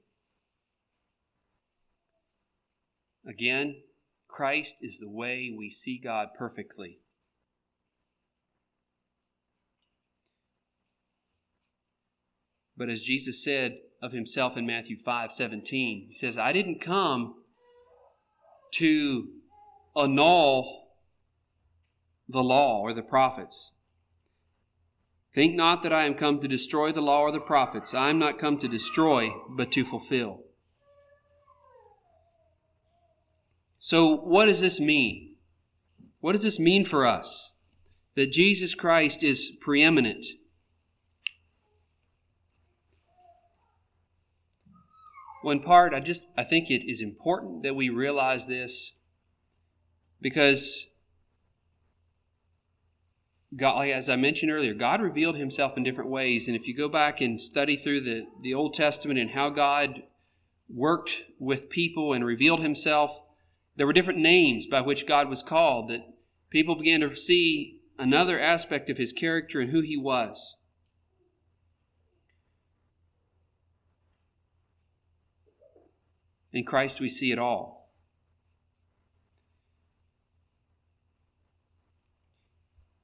Again, 3.26 3.82
Christ 4.28 4.76
is 4.82 4.98
the 4.98 5.08
way 5.08 5.54
we 5.56 5.70
see 5.70 5.98
God 5.98 6.28
perfectly. 6.36 6.98
But 12.76 12.90
as 12.90 13.02
Jesus 13.02 13.42
said 13.42 13.78
of 14.04 14.12
himself 14.12 14.58
in 14.58 14.66
Matthew 14.66 14.98
5 14.98 15.32
17, 15.32 16.04
he 16.08 16.12
says, 16.12 16.36
I 16.36 16.52
didn't 16.52 16.78
come 16.78 17.36
to 18.72 19.28
annul 19.96 20.90
the 22.28 22.44
law 22.44 22.80
or 22.80 22.92
the 22.92 23.02
prophets. 23.02 23.72
Think 25.32 25.54
not 25.54 25.82
that 25.82 25.92
I 25.92 26.04
am 26.04 26.14
come 26.14 26.38
to 26.40 26.46
destroy 26.46 26.92
the 26.92 27.00
law 27.00 27.20
or 27.20 27.32
the 27.32 27.40
prophets. 27.40 27.94
I 27.94 28.10
am 28.10 28.18
not 28.18 28.38
come 28.38 28.58
to 28.58 28.68
destroy, 28.68 29.32
but 29.48 29.72
to 29.72 29.86
fulfill. 29.86 30.40
So, 33.78 34.16
what 34.16 34.46
does 34.46 34.60
this 34.60 34.78
mean? 34.78 35.36
What 36.20 36.32
does 36.32 36.42
this 36.42 36.58
mean 36.58 36.84
for 36.84 37.06
us? 37.06 37.54
That 38.16 38.30
Jesus 38.30 38.74
Christ 38.74 39.22
is 39.22 39.50
preeminent. 39.62 40.26
One 45.44 45.60
part, 45.60 45.92
I 45.92 46.00
just 46.00 46.28
I 46.38 46.42
think 46.42 46.70
it 46.70 46.90
is 46.90 47.02
important 47.02 47.64
that 47.64 47.76
we 47.76 47.90
realize 47.90 48.46
this 48.46 48.92
because 50.22 50.86
God, 53.54 53.86
as 53.88 54.08
I 54.08 54.16
mentioned 54.16 54.50
earlier, 54.50 54.72
God 54.72 55.02
revealed 55.02 55.36
himself 55.36 55.76
in 55.76 55.82
different 55.82 56.08
ways. 56.08 56.48
And 56.48 56.56
if 56.56 56.66
you 56.66 56.74
go 56.74 56.88
back 56.88 57.20
and 57.20 57.38
study 57.38 57.76
through 57.76 58.00
the, 58.00 58.26
the 58.40 58.54
Old 58.54 58.72
Testament 58.72 59.18
and 59.18 59.32
how 59.32 59.50
God 59.50 60.04
worked 60.66 61.24
with 61.38 61.68
people 61.68 62.14
and 62.14 62.24
revealed 62.24 62.60
himself, 62.60 63.20
there 63.76 63.86
were 63.86 63.92
different 63.92 64.20
names 64.20 64.66
by 64.66 64.80
which 64.80 65.06
God 65.06 65.28
was 65.28 65.42
called 65.42 65.90
that 65.90 66.06
people 66.48 66.74
began 66.74 67.02
to 67.02 67.14
see 67.14 67.82
another 67.98 68.40
aspect 68.40 68.88
of 68.88 68.96
his 68.96 69.12
character 69.12 69.60
and 69.60 69.70
who 69.70 69.82
he 69.82 69.98
was. 69.98 70.56
In 76.54 76.64
Christ, 76.64 77.00
we 77.00 77.08
see 77.08 77.32
it 77.32 77.38
all. 77.38 77.90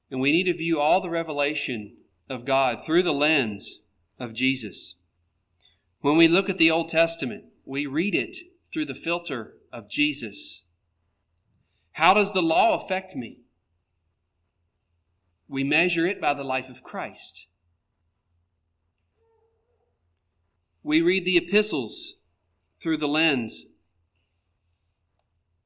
And 0.09 0.21
we 0.21 0.31
need 0.31 0.45
to 0.45 0.53
view 0.53 0.79
all 0.79 1.01
the 1.01 1.09
revelation 1.09 1.97
of 2.29 2.45
God 2.45 2.83
through 2.83 3.03
the 3.03 3.13
lens 3.13 3.81
of 4.17 4.33
Jesus. 4.33 4.95
When 5.99 6.15
we 6.15 6.29
look 6.29 6.49
at 6.49 6.57
the 6.57 6.71
Old 6.71 6.87
Testament, 6.87 7.43
we 7.65 7.85
read 7.85 8.15
it 8.15 8.37
through 8.71 8.85
the 8.85 8.95
filter 8.95 9.55
of 9.71 9.89
Jesus. 9.89 10.63
How 11.93 12.13
does 12.13 12.31
the 12.31 12.41
law 12.41 12.81
affect 12.81 13.17
me? 13.17 13.41
We 15.49 15.65
measure 15.65 16.05
it 16.05 16.21
by 16.21 16.33
the 16.33 16.45
life 16.45 16.69
of 16.69 16.83
Christ. 16.83 17.47
We 20.83 21.01
read 21.01 21.25
the 21.25 21.35
epistles 21.35 22.15
through 22.81 22.97
the 22.97 23.07
lens 23.07 23.65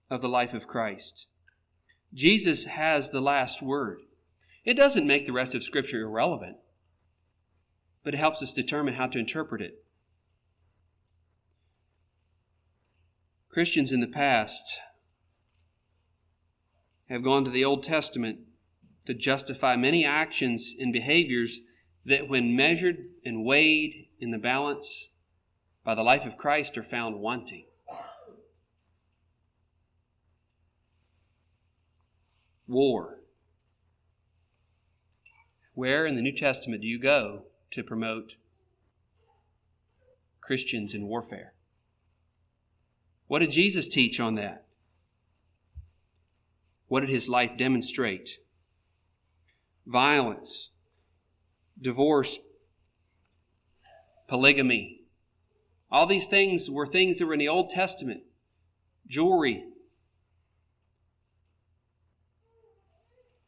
of 0.09 0.21
the 0.21 0.29
life 0.29 0.53
of 0.53 0.67
Christ. 0.67 1.27
Jesus 2.13 2.65
has 2.65 3.11
the 3.11 3.21
last 3.21 3.61
word. 3.61 3.99
It 4.63 4.75
doesn't 4.75 5.07
make 5.07 5.25
the 5.25 5.33
rest 5.33 5.55
of 5.55 5.63
Scripture 5.63 6.01
irrelevant, 6.01 6.57
but 8.03 8.13
it 8.13 8.17
helps 8.17 8.41
us 8.41 8.53
determine 8.53 8.95
how 8.95 9.07
to 9.07 9.19
interpret 9.19 9.61
it. 9.61 9.83
Christians 13.49 13.91
in 13.91 14.01
the 14.01 14.07
past 14.07 14.81
have 17.09 17.23
gone 17.23 17.45
to 17.45 17.51
the 17.51 17.63
Old 17.63 17.83
Testament 17.83 18.39
to 19.05 19.13
justify 19.13 19.75
many 19.75 20.03
actions 20.03 20.73
and 20.77 20.91
behaviors 20.91 21.59
that, 22.05 22.27
when 22.27 22.55
measured 22.55 22.97
and 23.23 23.45
weighed 23.45 24.07
in 24.19 24.31
the 24.31 24.37
balance 24.37 25.09
by 25.85 25.95
the 25.95 26.03
life 26.03 26.25
of 26.25 26.35
Christ, 26.35 26.77
are 26.77 26.83
found 26.83 27.21
wanting. 27.21 27.67
War. 32.67 33.19
Where 35.75 36.07
in 36.07 36.15
the 36.15 36.21
New 36.21 36.35
Testament 36.35 36.81
do 36.81 36.87
you 36.87 36.99
go 36.99 37.43
to 37.71 37.83
promote 37.83 38.35
Christians 40.41 40.95
in 40.95 41.07
warfare? 41.07 41.53
What 43.27 43.39
did 43.39 43.51
Jesus 43.51 43.87
teach 43.87 44.19
on 44.19 44.35
that? 44.35 44.65
What 46.87 47.01
did 47.01 47.09
his 47.09 47.29
life 47.29 47.57
demonstrate? 47.57 48.39
Violence, 49.85 50.71
divorce, 51.79 52.39
polygamy. 54.27 55.04
All 55.95 56.05
these 56.05 56.27
things 56.27 56.69
were 56.69 56.85
things 56.85 57.19
that 57.19 57.25
were 57.25 57.31
in 57.31 57.39
the 57.39 57.47
Old 57.47 57.69
Testament. 57.69 58.23
Jewelry. 59.07 59.63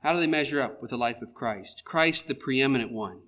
How 0.01 0.13
do 0.13 0.21
they 0.21 0.27
measure 0.27 0.61
up 0.61 0.81
with 0.81 0.91
the 0.91 0.97
life 0.97 1.21
of 1.21 1.33
Christ? 1.33 1.81
Christ, 1.83 2.29
the 2.29 2.33
preeminent 2.33 2.89
one. 2.89 3.19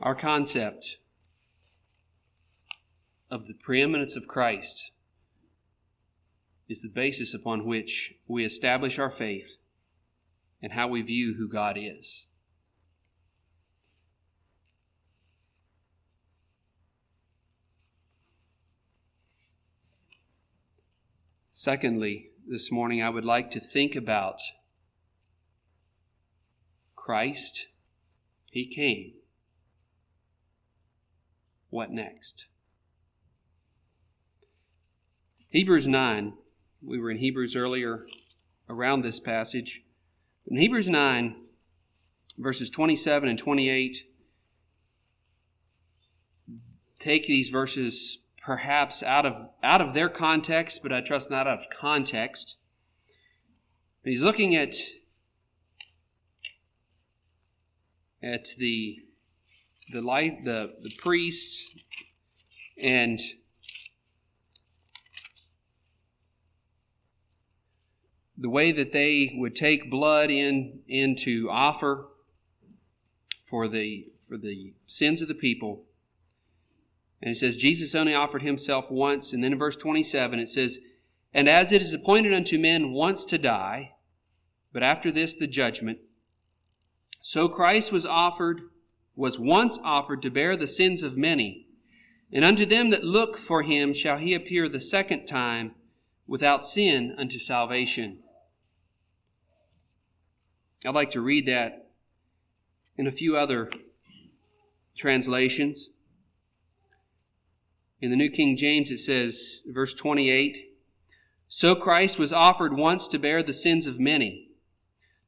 Our 0.00 0.16
concept 0.16 0.98
of 3.30 3.46
the 3.46 3.54
preeminence 3.54 4.16
of 4.16 4.26
Christ 4.26 4.90
is 6.68 6.82
the 6.82 6.88
basis 6.88 7.32
upon 7.32 7.66
which 7.66 8.14
we 8.26 8.44
establish 8.44 8.98
our 8.98 9.10
faith 9.10 9.56
and 10.60 10.72
how 10.72 10.88
we 10.88 11.00
view 11.02 11.34
who 11.34 11.48
God 11.48 11.76
is. 11.78 12.26
Secondly, 21.52 22.30
this 22.46 22.70
morning 22.70 23.02
I 23.02 23.10
would 23.10 23.24
like 23.24 23.50
to 23.52 23.60
think 23.60 23.96
about 23.96 24.40
Christ. 26.94 27.66
He 28.50 28.66
came. 28.66 29.14
What 31.70 31.90
next? 31.90 32.46
Hebrews 35.48 35.88
9. 35.88 36.34
We 36.80 36.98
were 36.98 37.10
in 37.10 37.18
Hebrews 37.18 37.56
earlier 37.56 38.06
around 38.68 39.02
this 39.02 39.18
passage. 39.18 39.82
In 40.46 40.56
Hebrews 40.56 40.88
9, 40.88 41.36
verses 42.38 42.70
27 42.70 43.28
and 43.28 43.38
28, 43.38 44.04
take 46.98 47.26
these 47.26 47.48
verses 47.48 48.18
perhaps 48.40 49.02
out 49.02 49.26
of, 49.26 49.48
out 49.62 49.80
of 49.80 49.92
their 49.92 50.08
context, 50.08 50.80
but 50.82 50.92
I 50.92 51.00
trust 51.00 51.30
not 51.30 51.46
out 51.46 51.58
of 51.58 51.70
context. 51.70 52.56
he's 54.04 54.22
looking 54.22 54.54
at, 54.54 54.74
at 58.22 58.48
the 58.56 58.98
the 59.90 60.02
life 60.02 60.34
the, 60.44 60.74
the 60.82 60.90
priests 60.98 61.74
and 62.80 63.18
the 68.40 68.48
way 68.48 68.70
that 68.72 68.92
they 68.92 69.34
would 69.36 69.56
take 69.56 69.90
blood 69.90 70.30
in 70.30 70.80
in 70.86 71.14
to 71.16 71.48
offer 71.50 72.08
for 73.44 73.66
the 73.66 74.06
for 74.26 74.36
the 74.36 74.74
sins 74.86 75.20
of 75.20 75.28
the 75.28 75.34
people 75.34 75.84
and 77.20 77.30
it 77.30 77.34
says 77.34 77.56
jesus 77.56 77.94
only 77.94 78.14
offered 78.14 78.42
himself 78.42 78.90
once 78.90 79.32
and 79.32 79.42
then 79.42 79.52
in 79.52 79.58
verse 79.58 79.76
27 79.76 80.38
it 80.38 80.48
says 80.48 80.78
and 81.34 81.48
as 81.48 81.72
it 81.72 81.82
is 81.82 81.92
appointed 81.92 82.32
unto 82.32 82.58
men 82.58 82.92
once 82.92 83.24
to 83.24 83.38
die 83.38 83.92
but 84.72 84.82
after 84.82 85.10
this 85.10 85.34
the 85.34 85.46
judgment 85.46 85.98
so 87.20 87.48
christ 87.48 87.90
was 87.90 88.06
offered 88.06 88.62
was 89.18 89.36
once 89.36 89.80
offered 89.82 90.22
to 90.22 90.30
bear 90.30 90.56
the 90.56 90.68
sins 90.68 91.02
of 91.02 91.16
many. 91.16 91.66
And 92.32 92.44
unto 92.44 92.64
them 92.64 92.90
that 92.90 93.02
look 93.02 93.36
for 93.36 93.62
him 93.62 93.92
shall 93.92 94.16
he 94.16 94.32
appear 94.32 94.68
the 94.68 94.80
second 94.80 95.26
time 95.26 95.74
without 96.28 96.64
sin 96.64 97.16
unto 97.18 97.38
salvation. 97.40 98.20
I'd 100.84 100.94
like 100.94 101.10
to 101.10 101.20
read 101.20 101.46
that 101.46 101.90
in 102.96 103.06
a 103.06 103.12
few 103.12 103.36
other 103.36 103.70
translations. 104.96 105.90
In 108.00 108.10
the 108.10 108.16
New 108.16 108.30
King 108.30 108.56
James, 108.56 108.90
it 108.90 108.98
says, 108.98 109.64
verse 109.66 109.94
28 109.94 110.74
So 111.48 111.74
Christ 111.74 112.18
was 112.18 112.32
offered 112.32 112.74
once 112.74 113.08
to 113.08 113.18
bear 113.18 113.42
the 113.42 113.52
sins 113.52 113.86
of 113.86 113.98
many. 113.98 114.50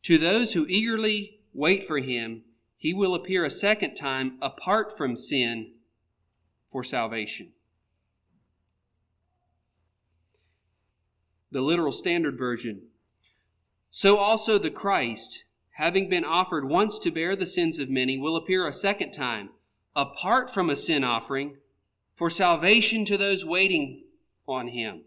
To 0.05 0.19
those 0.19 0.53
who 0.53 0.67
eagerly 0.69 1.41
wait 1.53 1.85
for 1.85 1.99
him, 1.99 2.45
he 2.77 2.95
will 2.95 3.15
appear 3.15 3.45
a 3.45 3.51
second 3.51 3.95
time 3.95 4.39
apart 4.41 4.97
from 4.97 5.17
sin 5.17 5.73
for 6.71 6.85
salvation. 6.85 7.53
the 11.51 11.61
literal 11.61 11.93
standard 11.93 12.39
version. 12.39 12.83
So 13.91 14.19
also 14.19 14.57
the 14.57 14.71
Christ, 14.71 15.45
having 15.73 16.09
been 16.09 16.25
offered 16.25 16.69
once 16.69 16.99
to 17.01 17.11
bear 17.11 17.35
the 17.35 17.47
sins 17.47 17.79
of 17.79 17.91
many, 17.91 18.17
will 18.17 18.37
appear 18.37 18.67
a 18.67 18.73
second 18.73 19.13
time, 19.13 19.51
apart 19.97 20.49
from 20.49 20.71
a 20.71 20.77
sin 20.77 21.03
offering, 21.03 21.57
for 22.15 22.31
salvation 22.31 23.05
to 23.07 23.19
those 23.19 23.45
waiting 23.45 24.05
on 24.47 24.69
him. 24.69 25.03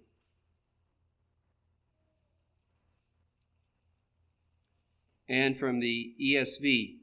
And 5.30 5.58
from 5.58 5.80
the 5.80 6.14
ESV, 6.22 6.98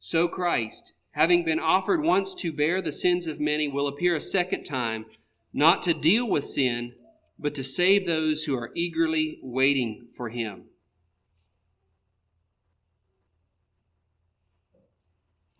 so 0.00 0.26
Christ, 0.26 0.94
having 1.12 1.44
been 1.44 1.60
offered 1.60 2.02
once 2.02 2.34
to 2.34 2.52
bear 2.52 2.82
the 2.82 2.92
sins 2.92 3.26
of 3.26 3.38
many, 3.38 3.68
will 3.68 3.86
appear 3.86 4.16
a 4.16 4.20
second 4.20 4.64
time, 4.64 5.06
not 5.52 5.82
to 5.82 5.94
deal 5.94 6.28
with 6.28 6.44
sin, 6.44 6.94
but 7.38 7.54
to 7.54 7.62
save 7.62 8.06
those 8.06 8.42
who 8.42 8.56
are 8.56 8.72
eagerly 8.74 9.38
waiting 9.42 10.08
for 10.10 10.30
him. 10.30 10.69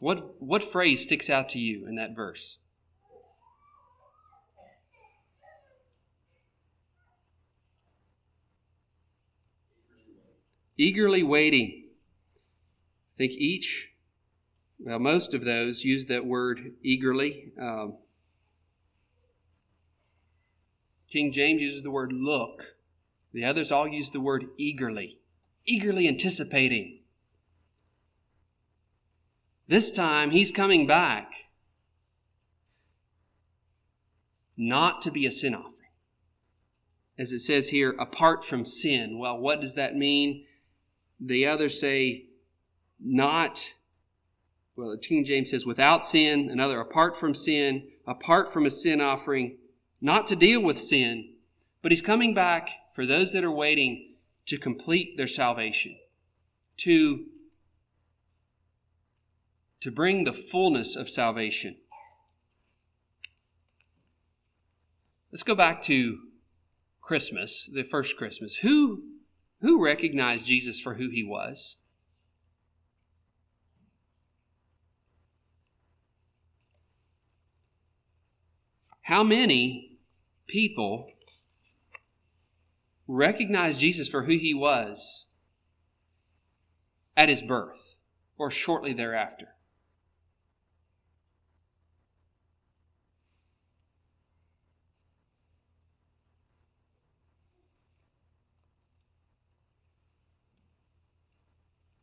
What, 0.00 0.42
what 0.42 0.64
phrase 0.64 1.02
sticks 1.02 1.28
out 1.28 1.50
to 1.50 1.58
you 1.58 1.86
in 1.86 1.94
that 1.96 2.16
verse? 2.16 2.58
Eagerly 10.78 11.22
waiting. 11.22 11.84
I 13.14 13.18
think 13.18 13.32
each, 13.32 13.90
well, 14.78 14.98
most 14.98 15.34
of 15.34 15.44
those 15.44 15.84
use 15.84 16.06
that 16.06 16.24
word 16.24 16.72
eagerly. 16.82 17.52
Um, 17.60 17.98
King 21.10 21.30
James 21.30 21.60
uses 21.60 21.82
the 21.82 21.90
word 21.90 22.14
look. 22.14 22.76
The 23.34 23.44
others 23.44 23.70
all 23.70 23.86
use 23.86 24.10
the 24.10 24.20
word 24.20 24.46
eagerly, 24.56 25.18
eagerly 25.66 26.08
anticipating. 26.08 26.99
This 29.70 29.92
time, 29.92 30.32
he's 30.32 30.50
coming 30.50 30.84
back 30.84 31.32
not 34.56 35.00
to 35.02 35.12
be 35.12 35.26
a 35.26 35.30
sin 35.30 35.54
offering. 35.54 35.92
As 37.16 37.30
it 37.30 37.38
says 37.38 37.68
here, 37.68 37.94
apart 37.96 38.44
from 38.44 38.64
sin. 38.64 39.16
Well, 39.16 39.38
what 39.38 39.60
does 39.60 39.76
that 39.76 39.94
mean? 39.94 40.44
The 41.20 41.46
others 41.46 41.78
say 41.78 42.24
not, 42.98 43.74
well, 44.74 44.90
the 44.90 44.98
King 44.98 45.24
James 45.24 45.50
says 45.50 45.64
without 45.64 46.04
sin, 46.04 46.50
another 46.50 46.80
apart 46.80 47.16
from 47.16 47.32
sin, 47.32 47.90
apart 48.08 48.52
from 48.52 48.66
a 48.66 48.72
sin 48.72 49.00
offering, 49.00 49.56
not 50.00 50.26
to 50.26 50.34
deal 50.34 50.60
with 50.60 50.80
sin, 50.80 51.34
but 51.80 51.92
he's 51.92 52.02
coming 52.02 52.34
back 52.34 52.70
for 52.92 53.06
those 53.06 53.32
that 53.34 53.44
are 53.44 53.52
waiting 53.52 54.14
to 54.46 54.58
complete 54.58 55.16
their 55.16 55.28
salvation, 55.28 55.96
to, 56.78 57.26
to 59.80 59.90
bring 59.90 60.24
the 60.24 60.32
fullness 60.32 60.96
of 60.96 61.08
salvation. 61.08 61.76
Let's 65.32 65.42
go 65.42 65.54
back 65.54 65.80
to 65.82 66.18
Christmas, 67.00 67.68
the 67.72 67.84
first 67.84 68.16
Christmas. 68.16 68.56
Who, 68.56 69.02
who 69.60 69.82
recognized 69.82 70.46
Jesus 70.46 70.80
for 70.80 70.94
who 70.94 71.08
he 71.08 71.24
was? 71.24 71.76
How 79.02 79.24
many 79.24 79.98
people 80.46 81.10
recognized 83.10 83.80
Jesus 83.80 84.08
for 84.08 84.24
who 84.24 84.36
he 84.36 84.54
was 84.54 85.26
at 87.16 87.28
his 87.28 87.42
birth 87.42 87.96
or 88.38 88.50
shortly 88.50 88.92
thereafter. 88.92 89.48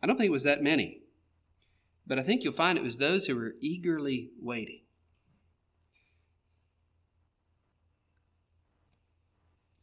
I 0.02 0.06
don't 0.06 0.18
think 0.18 0.28
it 0.28 0.32
was 0.32 0.44
that 0.44 0.62
many, 0.62 1.02
but 2.06 2.20
I 2.20 2.24
think 2.24 2.44
you'll 2.44 2.54
find 2.54 2.78
it 2.78 2.84
was 2.84 2.98
those 2.98 3.26
who 3.26 3.36
were 3.36 3.56
eagerly 3.60 4.30
waiting. 4.40 4.82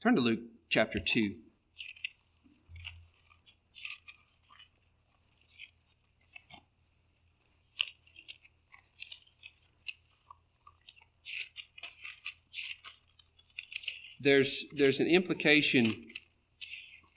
Turn 0.02 0.14
to 0.14 0.20
Luke 0.20 0.40
chapter 0.68 1.00
2. 1.00 1.34
There's, 14.20 14.64
there's 14.72 15.00
an 15.00 15.06
implication 15.06 16.06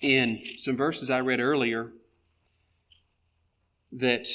in 0.02 0.42
some 0.58 0.76
verses 0.76 1.10
I 1.10 1.22
read 1.22 1.40
earlier 1.40 1.92
that, 4.00 4.28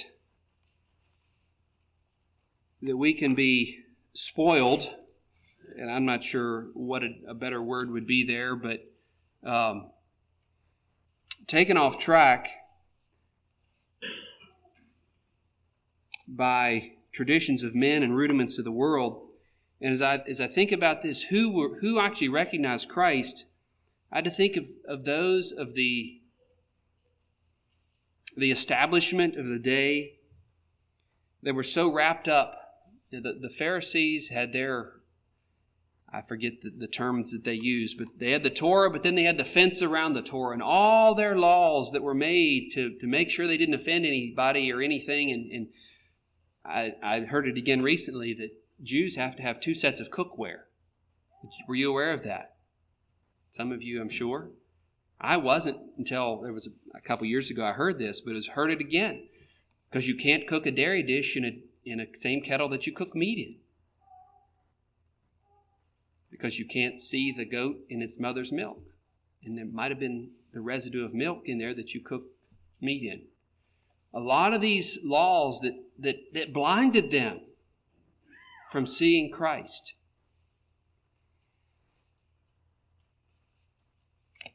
that 2.83 2.97
we 2.97 3.13
can 3.13 3.35
be 3.35 3.81
spoiled 4.13 4.89
and 5.77 5.91
I'm 5.91 6.05
not 6.05 6.23
sure 6.23 6.69
what 6.75 7.03
a, 7.03 7.11
a 7.29 7.35
better 7.35 7.63
word 7.63 7.91
would 7.91 8.07
be 8.07 8.25
there, 8.25 8.57
but 8.57 8.81
um, 9.45 9.91
taken 11.47 11.77
off 11.77 11.99
track 11.99 12.49
by 16.27 16.93
traditions 17.13 17.63
of 17.63 17.75
men 17.75 18.03
and 18.03 18.17
rudiments 18.17 18.59
of 18.59 18.65
the 18.65 18.73
world. 18.73 19.29
And 19.81 19.93
as 19.93 20.01
I, 20.01 20.17
as 20.29 20.41
I 20.41 20.47
think 20.47 20.73
about 20.73 21.03
this, 21.03 21.23
who, 21.23 21.51
were, 21.51 21.79
who 21.81 21.99
actually 21.99 22.29
recognized 22.29 22.89
Christ, 22.89 23.47
I 24.11 24.19
had 24.19 24.25
to 24.25 24.31
think 24.31 24.57
of, 24.57 24.69
of 24.87 25.05
those 25.05 25.53
of 25.53 25.75
the, 25.75 26.21
the 28.37 28.51
establishment 28.51 29.37
of 29.37 29.47
the 29.47 29.59
day 29.59 30.19
They 31.43 31.53
were 31.53 31.63
so 31.63 31.93
wrapped 31.93 32.29
up. 32.29 32.57
The, 33.11 33.39
the 33.41 33.51
Pharisees 33.51 34.29
had 34.29 34.53
their 34.53 34.93
I 36.15 36.21
forget 36.21 36.61
the, 36.61 36.71
the, 36.71 36.87
terms 36.87 37.31
that 37.31 37.45
they 37.45 37.55
used, 37.55 37.97
but 37.97 38.09
they 38.19 38.33
had 38.33 38.43
the 38.43 38.51
Torah, 38.51 38.91
but 38.91 39.03
then 39.03 39.15
they 39.15 39.23
had 39.23 39.39
the 39.39 39.47
fence 39.47 39.81
around 39.81 40.13
the 40.13 40.21
Torah 40.21 40.53
and 40.53 40.63
all 40.63 41.15
their 41.15 41.37
laws 41.39 41.91
that 41.93 42.03
were 42.03 42.15
made 42.15 42.71
to, 42.73 42.99
to 42.99 43.07
make 43.07 43.31
sure 43.31 43.47
they 43.47 43.57
didn't 43.57 43.75
offend 43.75 44.05
anybody 44.05 44.71
or 44.71 44.83
anything. 44.83 45.31
And, 45.31 45.51
and 45.51 45.69
I, 46.67 46.93
I 47.03 47.21
heard 47.21 47.49
it 47.49 47.57
again 47.57 47.81
recently 47.81 48.35
that 48.35 48.51
Jews 48.83 49.17
have 49.17 49.37
to 49.37 49.43
have 49.43 49.59
two 49.59 49.73
sets 49.73 50.01
of 50.01 50.11
cookware. 50.11 50.65
Were 51.67 51.75
you 51.75 51.91
aware 51.91 52.13
of 52.13 52.25
that? 52.25 52.57
Some 53.53 53.73
of 53.73 53.83
you, 53.83 54.01
I'm 54.01 54.11
sure. 54.11 54.51
I 55.23 55.37
wasn't 55.37 55.79
until 55.97 56.41
there 56.43 56.53
was 56.53 56.67
a, 56.67 56.99
a 56.99 57.01
couple 57.01 57.27
years 57.27 57.51
ago 57.51 57.65
I 57.65 57.73
heard 57.73 57.99
this, 57.99 58.21
but 58.21 58.35
I 58.35 58.53
heard 58.53 58.71
it 58.71 58.81
again. 58.81 59.29
Because 59.89 60.09
you 60.09 60.17
can't 60.17 60.47
cook 60.47 60.67
a 60.67 60.71
dairy 60.71 61.03
dish 61.03 61.37
in 61.37 61.45
a, 61.45 61.59
in 61.85 62.01
a 62.01 62.07
same 62.15 62.41
kettle 62.41 62.69
that 62.71 62.87
you 62.87 62.93
cook 62.93 63.15
meat 63.15 63.39
in 63.39 63.57
because 66.33 66.59
you 66.59 66.65
can't 66.67 67.01
see 67.01 67.31
the 67.31 67.45
goat 67.45 67.77
in 67.89 68.03
its 68.03 68.19
mother's 68.19 68.51
milk. 68.51 68.81
And 69.45 69.57
there 69.57 69.67
might 69.67 69.93
have 69.93 70.01
been 70.01 70.31
the 70.53 70.63
residue 70.63 71.05
of 71.05 71.15
milk 71.15 71.43
in 71.45 71.59
there 71.59 71.75
that 71.75 71.95
you 71.95 72.01
cooked 72.01 72.35
meat 72.81 73.05
in. 73.05 73.27
A 74.15 74.19
lot 74.19 74.55
of 74.55 74.61
these 74.61 74.99
laws 75.05 75.61
that, 75.61 75.75
that, 75.99 76.17
that 76.33 76.53
blinded 76.53 77.11
them 77.11 77.43
from 78.71 78.87
seeing 78.87 79.31
Christ. 79.31 79.95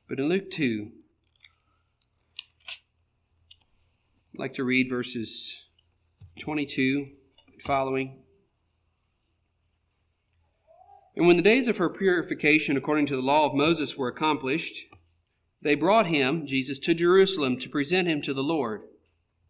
But 0.07 0.19
in 0.19 0.29
Luke 0.29 0.49
2, 0.51 0.89
I'd 4.33 4.39
like 4.39 4.53
to 4.53 4.63
read 4.63 4.87
verses 4.89 5.65
22 6.39 7.09
and 7.51 7.61
following. 7.61 8.19
And 11.17 11.27
when 11.27 11.35
the 11.35 11.41
days 11.41 11.67
of 11.67 11.75
her 11.75 11.89
purification 11.89 12.77
according 12.77 13.07
to 13.07 13.17
the 13.17 13.21
law 13.21 13.47
of 13.47 13.53
Moses 13.53 13.97
were 13.97 14.07
accomplished, 14.07 14.85
they 15.61 15.75
brought 15.75 16.07
him, 16.07 16.45
Jesus, 16.45 16.79
to 16.79 16.93
Jerusalem 16.93 17.57
to 17.57 17.67
present 17.67 18.07
him 18.07 18.21
to 18.21 18.33
the 18.33 18.43
Lord. 18.43 18.83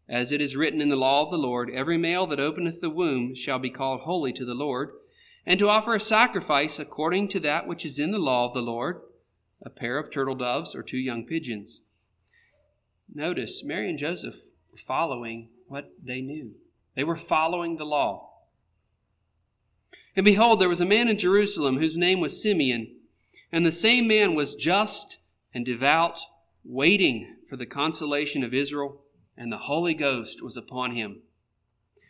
As 0.09 0.31
it 0.31 0.41
is 0.41 0.55
written 0.55 0.81
in 0.81 0.89
the 0.89 0.95
law 0.95 1.23
of 1.23 1.29
the 1.29 1.37
Lord, 1.37 1.69
every 1.69 1.99
male 1.99 2.25
that 2.25 2.39
openeth 2.39 2.81
the 2.81 2.89
womb 2.89 3.35
shall 3.35 3.59
be 3.59 3.69
called 3.69 4.01
holy 4.01 4.33
to 4.33 4.45
the 4.45 4.55
Lord, 4.55 4.89
and 5.45 5.59
to 5.59 5.69
offer 5.69 5.93
a 5.93 5.99
sacrifice 5.99 6.79
according 6.79 7.27
to 7.27 7.39
that 7.41 7.67
which 7.67 7.85
is 7.85 7.99
in 7.99 8.09
the 8.09 8.17
law 8.17 8.47
of 8.47 8.55
the 8.55 8.63
Lord, 8.63 9.01
a 9.61 9.69
pair 9.69 9.97
of 9.97 10.11
turtle 10.11 10.35
doves 10.35 10.75
or 10.75 10.83
two 10.83 10.97
young 10.97 11.25
pigeons. 11.25 11.81
Notice, 13.13 13.63
Mary 13.63 13.89
and 13.89 13.97
Joseph 13.97 14.35
were 14.71 14.77
following 14.77 15.49
what 15.67 15.91
they 16.03 16.21
knew. 16.21 16.55
They 16.95 17.03
were 17.03 17.15
following 17.15 17.77
the 17.77 17.85
law. 17.85 18.29
And 20.15 20.25
behold, 20.25 20.59
there 20.59 20.69
was 20.69 20.81
a 20.81 20.85
man 20.85 21.07
in 21.07 21.17
Jerusalem 21.17 21.77
whose 21.77 21.97
name 21.97 22.19
was 22.19 22.41
Simeon, 22.41 22.95
and 23.51 23.65
the 23.65 23.71
same 23.71 24.07
man 24.07 24.35
was 24.35 24.55
just 24.55 25.19
and 25.53 25.65
devout, 25.65 26.19
waiting 26.63 27.37
for 27.47 27.55
the 27.55 27.65
consolation 27.65 28.43
of 28.43 28.53
Israel, 28.53 29.01
and 29.37 29.51
the 29.51 29.57
Holy 29.57 29.93
Ghost 29.93 30.41
was 30.41 30.57
upon 30.57 30.91
him. 30.91 31.21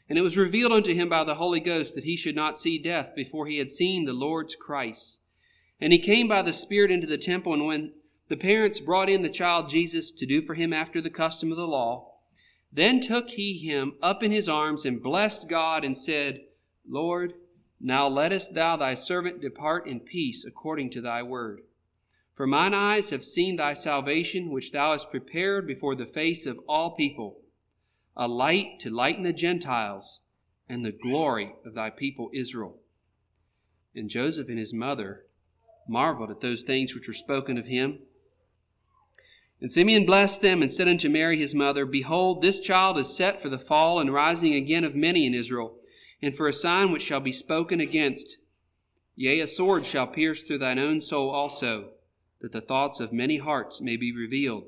And 0.09 0.17
it 0.17 0.21
was 0.21 0.37
revealed 0.37 0.71
unto 0.71 0.93
him 0.93 1.09
by 1.09 1.23
the 1.23 1.35
Holy 1.35 1.59
Ghost 1.59 1.95
that 1.95 2.05
he 2.05 2.15
should 2.15 2.35
not 2.35 2.57
see 2.57 2.79
death 2.79 3.11
before 3.15 3.45
he 3.45 3.57
had 3.57 3.69
seen 3.69 4.05
the 4.05 4.13
Lord's 4.13 4.55
Christ. 4.55 5.19
And 5.79 5.93
he 5.93 5.99
came 5.99 6.27
by 6.27 6.41
the 6.41 6.53
Spirit 6.53 6.91
into 6.91 7.07
the 7.07 7.17
temple, 7.17 7.53
and 7.53 7.65
when 7.65 7.93
the 8.29 8.37
parents 8.37 8.79
brought 8.79 9.09
in 9.09 9.21
the 9.21 9.29
child 9.29 9.69
Jesus 9.69 10.11
to 10.11 10.25
do 10.25 10.41
for 10.41 10.55
him 10.55 10.73
after 10.73 10.99
the 10.99 11.09
custom 11.09 11.51
of 11.51 11.57
the 11.57 11.67
law, 11.67 12.13
then 12.71 12.99
took 12.99 13.29
he 13.29 13.53
him 13.53 13.93
up 14.01 14.23
in 14.23 14.31
his 14.31 14.49
arms 14.49 14.85
and 14.85 15.01
blessed 15.01 15.47
God 15.47 15.85
and 15.85 15.95
said, 15.95 16.41
Lord, 16.87 17.33
now 17.79 18.07
lettest 18.07 18.53
thou 18.53 18.75
thy 18.75 18.95
servant 18.95 19.41
depart 19.41 19.87
in 19.87 19.99
peace 19.99 20.43
according 20.45 20.89
to 20.91 21.01
thy 21.01 21.23
word. 21.23 21.61
For 22.33 22.47
mine 22.47 22.73
eyes 22.73 23.09
have 23.11 23.23
seen 23.23 23.55
thy 23.55 23.73
salvation, 23.73 24.51
which 24.51 24.71
thou 24.71 24.91
hast 24.91 25.09
prepared 25.09 25.65
before 25.65 25.95
the 25.95 26.05
face 26.05 26.45
of 26.45 26.59
all 26.67 26.95
people, 26.95 27.39
a 28.15 28.27
light 28.27 28.79
to 28.79 28.89
lighten 28.89 29.23
the 29.23 29.33
Gentiles, 29.33 30.21
and 30.69 30.85
the 30.85 30.91
glory 30.91 31.53
of 31.65 31.73
thy 31.73 31.89
people 31.89 32.29
Israel. 32.33 32.77
And 33.95 34.09
Joseph 34.09 34.49
and 34.49 34.59
his 34.59 34.73
mother 34.73 35.26
marveled 35.89 36.31
at 36.31 36.41
those 36.41 36.63
things 36.63 36.93
which 36.93 37.07
were 37.07 37.13
spoken 37.13 37.57
of 37.57 37.65
him. 37.65 37.99
And 39.59 39.71
Simeon 39.71 40.05
blessed 40.05 40.41
them 40.41 40.61
and 40.61 40.69
said 40.69 40.87
unto 40.87 41.09
Mary 41.09 41.37
his 41.37 41.55
mother, 41.55 41.85
Behold, 41.85 42.41
this 42.41 42.59
child 42.59 42.97
is 42.97 43.15
set 43.15 43.39
for 43.39 43.49
the 43.49 43.57
fall 43.57 43.99
and 43.99 44.13
rising 44.13 44.53
again 44.53 44.83
of 44.83 44.95
many 44.95 45.25
in 45.25 45.33
Israel, 45.33 45.75
and 46.21 46.35
for 46.35 46.47
a 46.47 46.53
sign 46.53 46.91
which 46.91 47.01
shall 47.01 47.19
be 47.19 47.31
spoken 47.31 47.79
against. 47.79 48.37
Yea, 49.15 49.39
a 49.39 49.47
sword 49.47 49.85
shall 49.85 50.05
pierce 50.05 50.43
through 50.43 50.59
thine 50.59 50.77
own 50.77 51.01
soul 51.01 51.29
also 51.29 51.89
that 52.39 52.51
the 52.51 52.61
thoughts 52.61 52.99
of 52.99 53.11
many 53.11 53.37
hearts 53.37 53.81
may 53.81 53.97
be 53.97 54.15
revealed. 54.15 54.65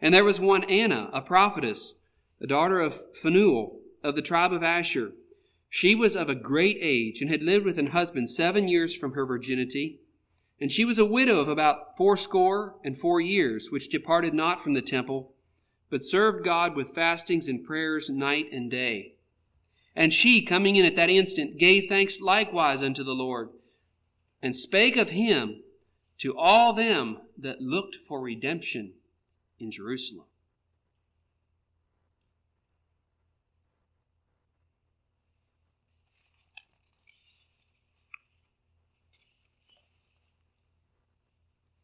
And 0.00 0.14
there 0.14 0.24
was 0.24 0.40
one 0.40 0.64
Anna, 0.64 1.10
a 1.12 1.20
prophetess, 1.20 1.94
the 2.38 2.46
daughter 2.46 2.80
of 2.80 3.14
Phanuel 3.14 3.78
of 4.02 4.14
the 4.14 4.22
tribe 4.22 4.52
of 4.52 4.62
Asher. 4.62 5.12
She 5.76 5.94
was 5.94 6.16
of 6.16 6.30
a 6.30 6.34
great 6.34 6.78
age 6.80 7.20
and 7.20 7.28
had 7.28 7.42
lived 7.42 7.66
with 7.66 7.76
an 7.76 7.88
husband 7.88 8.30
seven 8.30 8.66
years 8.66 8.96
from 8.96 9.12
her 9.12 9.26
virginity. 9.26 10.00
And 10.58 10.72
she 10.72 10.86
was 10.86 10.96
a 10.96 11.04
widow 11.04 11.38
of 11.38 11.50
about 11.50 11.98
fourscore 11.98 12.76
and 12.82 12.96
four 12.96 13.20
years, 13.20 13.70
which 13.70 13.90
departed 13.90 14.32
not 14.32 14.58
from 14.58 14.72
the 14.72 14.80
temple, 14.80 15.34
but 15.90 16.02
served 16.02 16.46
God 16.46 16.74
with 16.74 16.94
fastings 16.94 17.46
and 17.46 17.62
prayers 17.62 18.08
night 18.08 18.46
and 18.50 18.70
day. 18.70 19.16
And 19.94 20.14
she, 20.14 20.40
coming 20.40 20.76
in 20.76 20.86
at 20.86 20.96
that 20.96 21.10
instant, 21.10 21.58
gave 21.58 21.90
thanks 21.90 22.22
likewise 22.22 22.82
unto 22.82 23.04
the 23.04 23.14
Lord, 23.14 23.50
and 24.40 24.56
spake 24.56 24.96
of 24.96 25.10
him 25.10 25.62
to 26.20 26.34
all 26.38 26.72
them 26.72 27.18
that 27.36 27.60
looked 27.60 27.96
for 27.96 28.22
redemption 28.22 28.94
in 29.58 29.70
Jerusalem. 29.70 30.24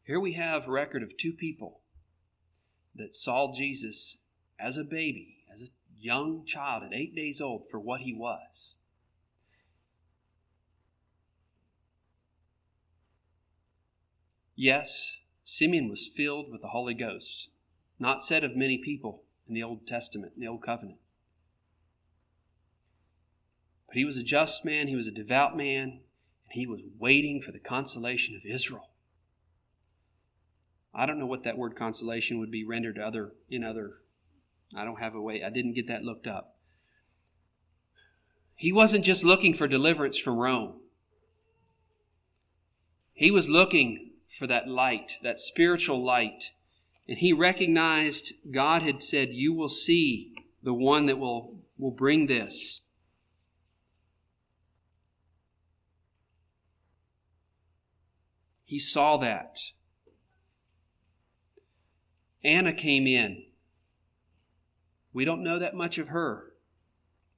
Here 0.03 0.19
we 0.19 0.33
have 0.33 0.67
record 0.67 1.01
of 1.01 1.15
two 1.15 1.31
people 1.31 1.79
that 2.93 3.13
saw 3.13 3.51
Jesus 3.53 4.17
as 4.59 4.77
a 4.77 4.83
baby, 4.83 5.37
as 5.51 5.61
a 5.61 5.67
young 5.97 6.45
child 6.45 6.83
at 6.83 6.93
eight 6.93 7.15
days 7.15 7.39
old, 7.39 7.69
for 7.71 7.79
what 7.79 8.01
he 8.01 8.13
was. 8.13 8.75
Yes, 14.55 15.17
Simeon 15.43 15.89
was 15.89 16.05
filled 16.05 16.51
with 16.51 16.61
the 16.61 16.67
Holy 16.67 16.93
Ghost, 16.93 17.49
not 17.97 18.21
said 18.21 18.43
of 18.43 18.55
many 18.55 18.77
people 18.77 19.23
in 19.47 19.55
the 19.55 19.63
Old 19.63 19.87
Testament, 19.87 20.33
in 20.35 20.41
the 20.41 20.47
Old 20.47 20.63
Covenant. 20.63 20.99
But 23.87 23.95
he 23.95 24.05
was 24.05 24.17
a 24.17 24.23
just 24.23 24.65
man, 24.65 24.87
he 24.87 24.95
was 24.95 25.07
a 25.07 25.11
devout 25.11 25.55
man, 25.55 25.83
and 25.83 26.51
he 26.51 26.67
was 26.67 26.81
waiting 26.99 27.41
for 27.41 27.51
the 27.51 27.59
consolation 27.59 28.35
of 28.35 28.45
Israel. 28.45 28.89
I 30.93 31.05
don't 31.05 31.19
know 31.19 31.25
what 31.25 31.43
that 31.43 31.57
word 31.57 31.75
consolation 31.75 32.39
would 32.39 32.51
be 32.51 32.63
rendered 32.63 32.99
other 32.99 33.33
in 33.49 33.63
other 33.63 34.03
I 34.75 34.85
don't 34.85 34.99
have 34.99 35.15
a 35.15 35.21
way 35.21 35.43
I 35.43 35.49
didn't 35.49 35.73
get 35.73 35.87
that 35.87 36.03
looked 36.03 36.27
up. 36.27 36.55
He 38.55 38.71
wasn't 38.71 39.05
just 39.05 39.23
looking 39.23 39.53
for 39.53 39.67
deliverance 39.67 40.17
from 40.17 40.37
Rome. 40.37 40.79
He 43.13 43.29
was 43.29 43.49
looking 43.49 44.11
for 44.27 44.47
that 44.47 44.67
light, 44.67 45.17
that 45.21 45.39
spiritual 45.39 46.03
light. 46.03 46.51
And 47.07 47.17
he 47.17 47.33
recognized 47.33 48.33
God 48.51 48.81
had 48.81 49.03
said, 49.03 49.29
You 49.31 49.53
will 49.53 49.69
see 49.69 50.33
the 50.63 50.73
one 50.73 51.05
that 51.05 51.19
will, 51.19 51.59
will 51.77 51.91
bring 51.91 52.27
this. 52.27 52.81
He 58.63 58.79
saw 58.79 59.17
that. 59.17 59.59
Anna 62.43 62.73
came 62.73 63.07
in. 63.07 63.43
We 65.13 65.25
don't 65.25 65.43
know 65.43 65.59
that 65.59 65.75
much 65.75 65.97
of 65.97 66.09
her, 66.09 66.53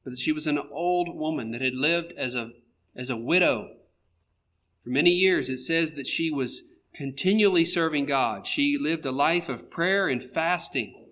but 0.03 0.17
she 0.17 0.31
was 0.31 0.47
an 0.47 0.59
old 0.71 1.15
woman 1.15 1.51
that 1.51 1.61
had 1.61 1.75
lived 1.75 2.13
as 2.13 2.35
a, 2.35 2.51
as 2.95 3.09
a 3.09 3.17
widow 3.17 3.75
for 4.83 4.89
many 4.89 5.11
years. 5.11 5.49
It 5.49 5.59
says 5.59 5.91
that 5.93 6.07
she 6.07 6.31
was 6.31 6.63
continually 6.93 7.65
serving 7.65 8.05
God. 8.05 8.47
She 8.47 8.77
lived 8.77 9.05
a 9.05 9.11
life 9.11 9.49
of 9.49 9.69
prayer 9.69 10.07
and 10.07 10.23
fasting. 10.23 11.07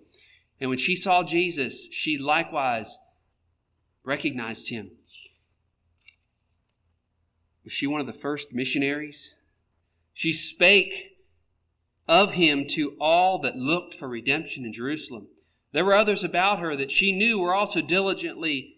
And 0.60 0.70
when 0.70 0.78
she 0.78 0.96
saw 0.96 1.22
Jesus, 1.22 1.88
she 1.90 2.16
likewise 2.16 2.98
recognized 4.02 4.70
him. 4.70 4.92
Was 7.64 7.72
she 7.72 7.86
one 7.86 8.00
of 8.00 8.06
the 8.06 8.12
first 8.12 8.52
missionaries? 8.52 9.34
She 10.12 10.32
spake 10.32 11.13
of 12.06 12.32
him 12.32 12.66
to 12.68 12.96
all 13.00 13.38
that 13.38 13.56
looked 13.56 13.94
for 13.94 14.08
redemption 14.08 14.64
in 14.64 14.72
Jerusalem. 14.72 15.28
There 15.72 15.84
were 15.84 15.94
others 15.94 16.22
about 16.22 16.60
her 16.60 16.76
that 16.76 16.90
she 16.90 17.12
knew 17.12 17.38
were 17.38 17.54
also 17.54 17.80
diligently 17.80 18.76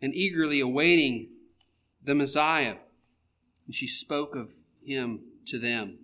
and 0.00 0.14
eagerly 0.14 0.60
awaiting 0.60 1.30
the 2.02 2.14
Messiah. 2.14 2.76
And 3.66 3.74
she 3.74 3.86
spoke 3.86 4.34
of 4.36 4.52
him 4.84 5.20
to 5.46 5.58
them. 5.58 5.98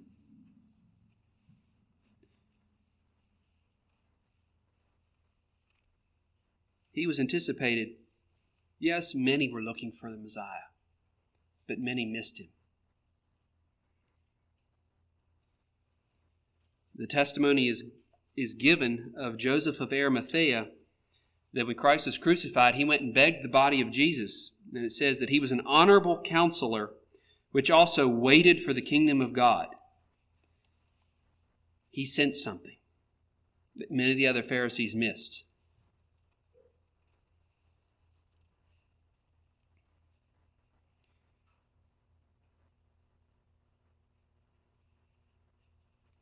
He 6.92 7.06
was 7.06 7.20
anticipated. 7.20 7.90
Yes, 8.80 9.14
many 9.14 9.52
were 9.52 9.62
looking 9.62 9.92
for 9.92 10.10
the 10.10 10.16
Messiah, 10.16 10.70
but 11.68 11.78
many 11.78 12.04
missed 12.04 12.40
him. 12.40 12.48
The 16.98 17.06
testimony 17.06 17.68
is, 17.68 17.84
is 18.36 18.54
given 18.54 19.14
of 19.16 19.38
Joseph 19.38 19.80
of 19.80 19.92
Arimathea 19.92 20.66
that 21.54 21.66
when 21.66 21.76
Christ 21.76 22.06
was 22.06 22.18
crucified, 22.18 22.74
he 22.74 22.84
went 22.84 23.02
and 23.02 23.14
begged 23.14 23.44
the 23.44 23.48
body 23.48 23.80
of 23.80 23.90
Jesus. 23.90 24.50
And 24.74 24.84
it 24.84 24.92
says 24.92 25.18
that 25.20 25.30
he 25.30 25.40
was 25.40 25.52
an 25.52 25.62
honorable 25.64 26.20
counselor, 26.20 26.90
which 27.52 27.70
also 27.70 28.06
waited 28.08 28.60
for 28.60 28.72
the 28.72 28.82
kingdom 28.82 29.20
of 29.20 29.32
God. 29.32 29.68
He 31.90 32.04
sensed 32.04 32.42
something 32.42 32.76
that 33.76 33.90
many 33.90 34.10
of 34.10 34.16
the 34.16 34.26
other 34.26 34.42
Pharisees 34.42 34.94
missed. 34.94 35.44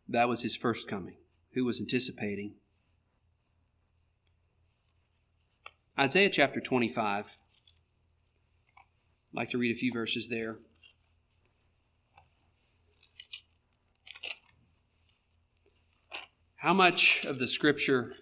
That 0.08 0.28
was 0.28 0.42
his 0.42 0.56
first 0.56 0.86
coming. 0.88 1.16
Who 1.54 1.64
was 1.64 1.80
anticipating? 1.80 2.54
Isaiah 5.98 6.30
chapter 6.30 6.60
25. 6.60 7.26
I'd 7.26 7.36
like 9.32 9.50
to 9.50 9.58
read 9.58 9.74
a 9.74 9.78
few 9.78 9.92
verses 9.92 10.28
there. 10.28 10.58
How 16.56 16.74
much 16.74 17.24
of 17.24 17.38
the 17.38 17.48
scripture 17.48 18.14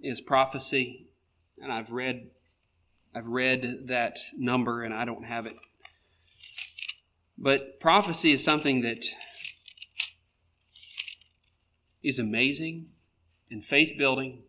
is 0.00 0.20
prophecy? 0.20 1.08
And 1.58 1.72
I've 1.72 1.90
read 1.90 2.30
I've 3.14 3.26
read 3.26 3.88
that 3.88 4.18
number 4.36 4.82
and 4.82 4.94
I 4.94 5.04
don't 5.04 5.24
have 5.24 5.46
it. 5.46 5.56
But 7.36 7.80
prophecy 7.80 8.32
is 8.32 8.44
something 8.44 8.82
that 8.82 9.04
is 12.02 12.18
amazing 12.18 12.86
and 13.50 13.64
faith 13.64 13.96
building, 13.98 14.42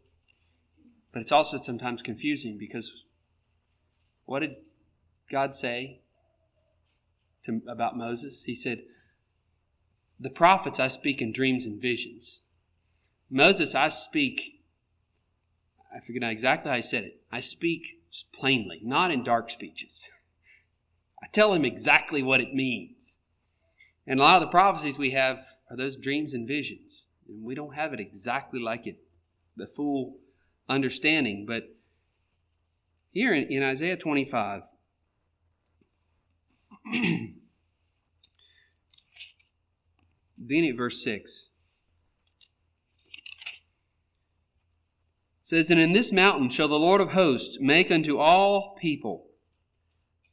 but 1.12 1.22
it's 1.22 1.32
also 1.32 1.58
sometimes 1.58 2.02
confusing 2.02 2.58
because 2.58 3.04
what 4.26 4.40
did 4.40 4.56
God 5.30 5.56
say 5.56 6.02
to, 7.44 7.62
about 7.68 7.98
Moses? 7.98 8.44
He 8.44 8.56
said, 8.56 8.84
The 10.20 10.30
prophets 10.30 10.80
I 10.80 10.88
speak 10.88 11.22
in 11.22 11.32
dreams 11.32 11.66
and 11.66 11.82
visions. 11.82 12.42
Moses 13.30 13.76
I 13.76 13.90
speak, 13.90 14.64
I 15.94 16.00
forget 16.00 16.24
exactly 16.24 16.70
how 16.70 16.78
I 16.78 16.82
said 16.82 17.04
it. 17.04 17.22
I 17.32 17.40
speak 17.40 18.02
plainly, 18.34 18.82
not 18.84 19.12
in 19.12 19.24
dark 19.24 19.50
speeches. 19.50 20.04
I 21.24 21.28
tell 21.28 21.54
him 21.54 21.66
exactly 21.66 22.24
what 22.24 22.42
it 22.42 22.54
means. 22.54 23.20
And 24.08 24.20
a 24.20 24.24
lot 24.24 24.36
of 24.36 24.42
the 24.42 24.48
prophecies 24.48 24.98
we 24.98 25.12
have 25.12 25.46
are 25.70 25.78
those 25.78 25.96
dreams 25.96 26.34
and 26.34 26.48
visions. 26.48 27.08
And 27.32 27.44
we 27.44 27.56
don't 27.56 27.76
have 27.76 27.94
it 27.94 28.00
exactly 28.00 28.60
like 28.60 28.86
it, 28.86 28.98
the 29.56 29.66
full 29.66 30.18
understanding. 30.68 31.46
But 31.48 31.76
here 33.12 33.34
in, 33.34 33.46
in 33.46 33.64
Isaiah 33.64 33.98
25, 33.98 34.64
beginning 40.46 40.72
at 40.72 40.78
verse 40.78 41.04
6. 41.04 41.50
says, 45.52 45.70
And 45.70 45.82
in 45.82 45.92
this 45.92 46.14
mountain 46.14 46.50
shall 46.50 46.70
the 46.70 46.80
Lord 46.80 47.02
of 47.02 47.12
hosts 47.12 47.58
make 47.60 47.92
unto 47.92 48.18
all 48.18 48.74
people 48.80 49.28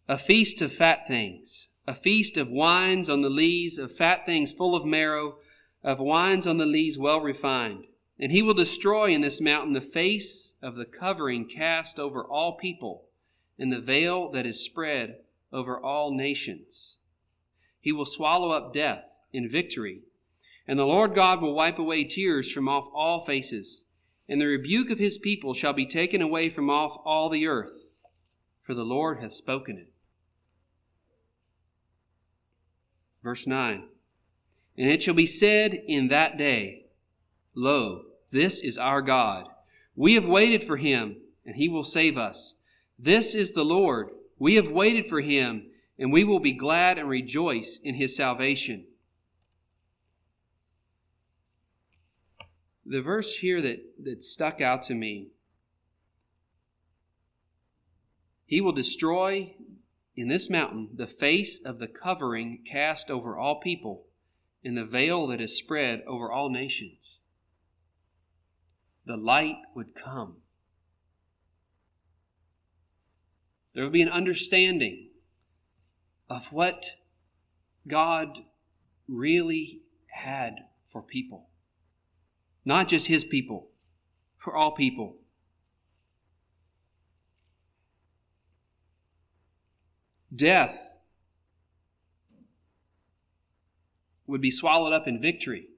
a 0.08 0.16
feast 0.16 0.62
of 0.62 0.72
fat 0.72 1.08
things, 1.08 1.68
a 1.88 1.94
feast 1.94 2.36
of 2.36 2.48
wines 2.48 3.08
on 3.08 3.22
the 3.22 3.28
lees, 3.28 3.78
of 3.78 3.90
fat 3.90 4.24
things 4.24 4.52
full 4.52 4.76
of 4.76 4.84
marrow, 4.84 5.38
of 5.82 6.00
wines 6.00 6.46
on 6.46 6.56
the 6.56 6.66
lees 6.66 6.98
well 6.98 7.20
refined. 7.20 7.86
And 8.18 8.32
he 8.32 8.42
will 8.42 8.54
destroy 8.54 9.10
in 9.10 9.20
this 9.20 9.40
mountain 9.40 9.74
the 9.74 9.80
face 9.80 10.54
of 10.60 10.76
the 10.76 10.84
covering 10.84 11.46
cast 11.48 12.00
over 12.00 12.24
all 12.24 12.56
people, 12.56 13.04
and 13.58 13.72
the 13.72 13.80
veil 13.80 14.30
that 14.32 14.46
is 14.46 14.64
spread 14.64 15.18
over 15.52 15.80
all 15.80 16.12
nations. 16.12 16.96
He 17.80 17.92
will 17.92 18.04
swallow 18.04 18.50
up 18.50 18.72
death 18.72 19.10
in 19.32 19.48
victory, 19.48 20.02
and 20.66 20.78
the 20.78 20.86
Lord 20.86 21.14
God 21.14 21.40
will 21.40 21.54
wipe 21.54 21.78
away 21.78 22.04
tears 22.04 22.50
from 22.50 22.68
off 22.68 22.88
all 22.92 23.20
faces, 23.20 23.84
and 24.28 24.40
the 24.40 24.46
rebuke 24.46 24.90
of 24.90 24.98
his 24.98 25.16
people 25.16 25.54
shall 25.54 25.72
be 25.72 25.86
taken 25.86 26.20
away 26.20 26.48
from 26.48 26.68
off 26.68 26.98
all 27.04 27.28
the 27.28 27.46
earth, 27.46 27.86
for 28.62 28.74
the 28.74 28.84
Lord 28.84 29.20
hath 29.20 29.32
spoken 29.32 29.78
it. 29.78 29.92
Verse 33.22 33.46
9 33.46 33.84
And 34.78 34.88
it 34.88 35.02
shall 35.02 35.14
be 35.14 35.26
said 35.26 35.74
in 35.74 36.08
that 36.08 36.38
day, 36.38 36.86
Lo, 37.54 38.04
this 38.30 38.60
is 38.60 38.78
our 38.78 39.02
God. 39.02 39.48
We 39.94 40.14
have 40.14 40.26
waited 40.26 40.64
for 40.64 40.78
him, 40.78 41.16
and 41.44 41.56
he 41.56 41.68
will 41.68 41.84
save 41.84 42.16
us. 42.16 42.54
This 42.98 43.34
is 43.34 43.52
the 43.52 43.64
Lord. 43.64 44.10
We 44.38 44.54
have 44.54 44.70
waited 44.70 45.06
for 45.06 45.20
him, 45.20 45.66
and 45.98 46.10
we 46.10 46.24
will 46.24 46.40
be 46.40 46.52
glad 46.52 46.96
and 46.96 47.08
rejoice 47.08 47.78
in 47.82 47.96
his 47.96 48.16
salvation. 48.16 48.86
The 52.86 53.02
verse 53.02 53.34
here 53.34 53.60
that, 53.60 53.80
that 54.02 54.24
stuck 54.24 54.62
out 54.62 54.82
to 54.84 54.94
me 54.94 55.28
He 58.48 58.62
will 58.62 58.72
destroy 58.72 59.54
in 60.16 60.28
this 60.28 60.48
mountain 60.48 60.88
the 60.94 61.06
face 61.06 61.60
of 61.62 61.78
the 61.78 61.86
covering 61.86 62.62
cast 62.64 63.10
over 63.10 63.36
all 63.36 63.60
people, 63.60 64.06
and 64.64 64.76
the 64.76 64.84
veil 64.84 65.26
that 65.28 65.40
is 65.40 65.56
spread 65.56 66.02
over 66.06 66.30
all 66.30 66.50
nations. 66.50 67.20
The 69.06 69.16
light 69.16 69.56
would 69.74 69.94
come. 69.94 70.38
There 73.74 73.84
would 73.84 73.92
be 73.92 74.02
an 74.02 74.08
understanding 74.08 75.10
of 76.28 76.52
what 76.52 76.84
God 77.86 78.40
really 79.06 79.82
had 80.08 80.56
for 80.86 81.02
people. 81.02 81.48
Not 82.64 82.88
just 82.88 83.06
His 83.06 83.24
people, 83.24 83.70
for 84.36 84.54
all 84.54 84.72
people. 84.72 85.18
death 90.34 90.92
would 94.28 94.40
be 94.40 94.50
swallowed 94.50 94.92
up 94.92 95.08
in 95.08 95.20
victory. 95.20 95.68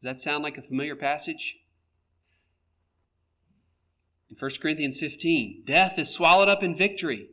Does 0.00 0.04
that 0.04 0.20
sound 0.20 0.42
like 0.42 0.58
a 0.58 0.62
familiar 0.62 0.96
passage? 0.96 1.56
In 4.30 4.36
1 4.36 4.50
Corinthians 4.60 4.98
15, 4.98 5.62
death 5.64 5.98
is 5.98 6.08
swallowed 6.08 6.48
up 6.48 6.62
in 6.62 6.74
victory. 6.74 7.28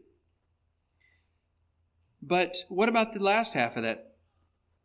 But 2.21 2.57
what 2.69 2.89
about 2.89 3.13
the 3.13 3.23
last 3.23 3.53
half 3.53 3.77
of 3.77 3.83
that 3.83 4.15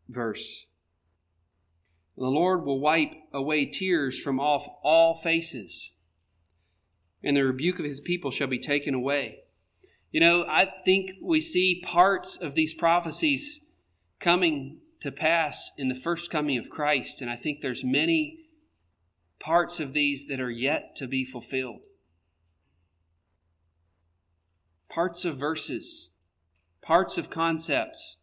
verse? 0.09 0.67
The 2.17 2.31
Lord 2.31 2.65
will 2.65 2.81
wipe 2.81 3.13
away 3.33 3.67
tears 3.67 4.19
from 4.19 4.41
off 4.41 4.67
all 4.83 5.15
faces, 5.15 5.93
and 7.23 7.37
the 7.37 7.45
rebuke 7.45 7.79
of 7.79 7.85
his 7.85 8.01
people 8.01 8.31
shall 8.31 8.47
be 8.47 8.59
taken 8.59 8.95
away. 8.95 9.41
You 10.13 10.21
know, 10.21 10.47
I 10.49 10.73
think 10.87 11.11
we 11.23 11.41
see 11.41 11.83
parts 11.85 12.39
of 12.39 12.55
these 12.55 12.73
prophecies 12.73 13.61
coming 14.19 14.81
to 15.07 15.13
pass 15.13 15.71
in 15.79 15.89
the 15.89 15.95
first 15.95 16.33
coming 16.33 16.59
of 16.59 16.69
Christ, 16.69 17.23
and 17.23 17.31
I 17.31 17.37
think 17.37 17.61
there's 17.61 17.85
many 17.85 18.41
parts 19.39 19.79
of 19.79 19.93
these 19.93 20.27
that 20.27 20.41
are 20.41 20.51
yet 20.51 20.97
to 20.97 21.07
be 21.07 21.25
fulfilled. 21.25 21.87
Parts 24.89 25.25
of 25.25 25.37
verses, 25.37 26.11
parts 26.83 27.19
of 27.19 27.31
concepts. 27.31 28.17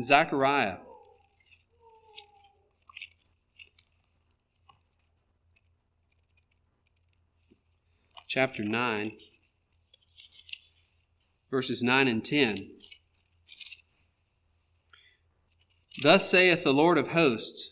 Zechariah 0.00 0.76
chapter 8.28 8.62
9, 8.62 9.12
verses 11.50 11.82
9 11.82 12.06
and 12.06 12.22
10. 12.22 12.70
Thus 16.02 16.28
saith 16.28 16.62
the 16.62 16.74
Lord 16.74 16.98
of 16.98 17.08
hosts. 17.08 17.70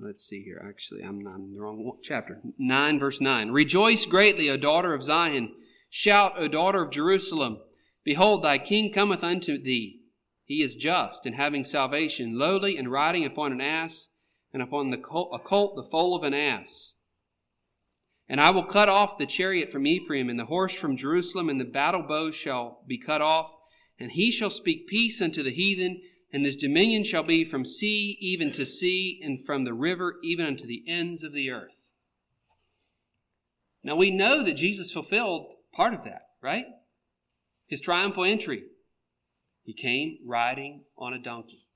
Let's 0.00 0.24
see 0.24 0.42
here. 0.42 0.60
Actually, 0.68 1.02
I'm, 1.02 1.20
in 1.20 1.54
the 1.54 1.60
wrong 1.60 1.92
chapter. 2.02 2.40
9, 2.58 2.98
verse 2.98 3.20
9. 3.20 3.52
Rejoice 3.52 4.04
greatly, 4.04 4.50
O 4.50 4.56
daughter 4.56 4.92
of 4.92 5.04
Zion. 5.04 5.54
Shout, 5.88 6.32
O 6.36 6.48
daughter 6.48 6.82
of 6.82 6.90
Jerusalem. 6.90 7.58
Behold, 8.04 8.42
thy 8.42 8.58
king 8.58 8.92
cometh 8.92 9.22
unto 9.22 9.62
thee. 9.62 10.00
He 10.44 10.60
is 10.60 10.74
just 10.74 11.24
and 11.24 11.36
having 11.36 11.64
salvation, 11.64 12.36
lowly 12.36 12.76
and 12.76 12.90
riding 12.90 13.24
upon 13.24 13.52
an 13.52 13.60
ass, 13.60 14.08
and 14.52 14.60
upon 14.60 14.90
the 14.90 14.98
a 14.98 15.38
colt 15.38 15.76
the 15.76 15.82
foal 15.84 16.16
of 16.16 16.24
an 16.24 16.34
ass. 16.34 16.96
And 18.28 18.40
I 18.40 18.50
will 18.50 18.64
cut 18.64 18.88
off 18.88 19.16
the 19.16 19.26
chariot 19.26 19.72
from 19.72 19.86
Ephraim, 19.86 20.28
and 20.28 20.38
the 20.38 20.46
horse 20.46 20.74
from 20.74 20.96
Jerusalem, 20.96 21.48
and 21.48 21.58
the 21.58 21.64
battle 21.64 22.02
bow 22.02 22.30
shall 22.30 22.82
be 22.86 22.98
cut 22.98 23.22
off. 23.22 23.54
And 23.98 24.12
he 24.12 24.30
shall 24.30 24.50
speak 24.50 24.86
peace 24.86 25.22
unto 25.22 25.42
the 25.42 25.50
heathen, 25.50 26.02
and 26.32 26.44
his 26.44 26.56
dominion 26.56 27.04
shall 27.04 27.22
be 27.22 27.44
from 27.44 27.64
sea 27.64 28.18
even 28.20 28.52
to 28.52 28.66
sea, 28.66 29.18
and 29.22 29.44
from 29.44 29.64
the 29.64 29.72
river 29.72 30.16
even 30.22 30.44
unto 30.44 30.66
the 30.66 30.84
ends 30.86 31.24
of 31.24 31.32
the 31.32 31.50
earth. 31.50 31.72
Now 33.82 33.96
we 33.96 34.10
know 34.10 34.42
that 34.44 34.54
Jesus 34.54 34.92
fulfilled 34.92 35.54
part 35.72 35.94
of 35.94 36.04
that, 36.04 36.22
right? 36.42 36.66
His 37.66 37.80
triumphal 37.80 38.24
entry. 38.24 38.64
He 39.62 39.72
came 39.72 40.18
riding 40.26 40.84
on 40.96 41.14
a 41.14 41.18
donkey. 41.18 41.68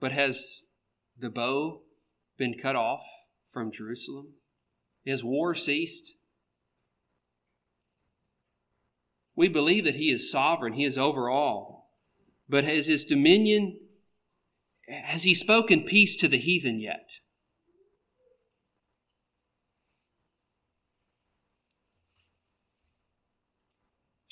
But 0.00 0.12
has 0.12 0.63
the 1.24 1.30
bow 1.30 1.80
been 2.36 2.54
cut 2.56 2.76
off 2.76 3.04
from 3.50 3.72
Jerusalem? 3.72 4.34
Has 5.06 5.24
war 5.24 5.54
ceased? 5.54 6.14
We 9.34 9.48
believe 9.48 9.84
that 9.84 9.96
He 9.96 10.12
is 10.12 10.30
sovereign, 10.30 10.74
He 10.74 10.84
is 10.84 10.96
over 10.96 11.28
all. 11.28 11.90
But 12.48 12.64
has 12.64 12.86
His 12.86 13.04
dominion, 13.04 13.80
has 14.88 15.24
He 15.24 15.34
spoken 15.34 15.82
peace 15.82 16.14
to 16.16 16.28
the 16.28 16.38
heathen 16.38 16.78
yet? 16.78 17.18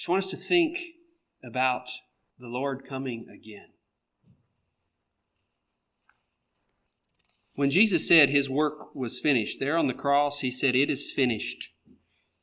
just 0.02 0.08
want 0.08 0.24
us 0.24 0.30
to 0.30 0.36
think 0.36 0.80
about 1.44 1.88
the 2.36 2.48
Lord 2.48 2.84
coming 2.84 3.28
again. 3.32 3.68
When 7.54 7.70
Jesus 7.70 8.08
said 8.08 8.30
his 8.30 8.48
work 8.48 8.94
was 8.94 9.20
finished, 9.20 9.60
there 9.60 9.76
on 9.76 9.86
the 9.86 9.94
cross, 9.94 10.40
he 10.40 10.50
said, 10.50 10.74
It 10.74 10.90
is 10.90 11.12
finished. 11.12 11.70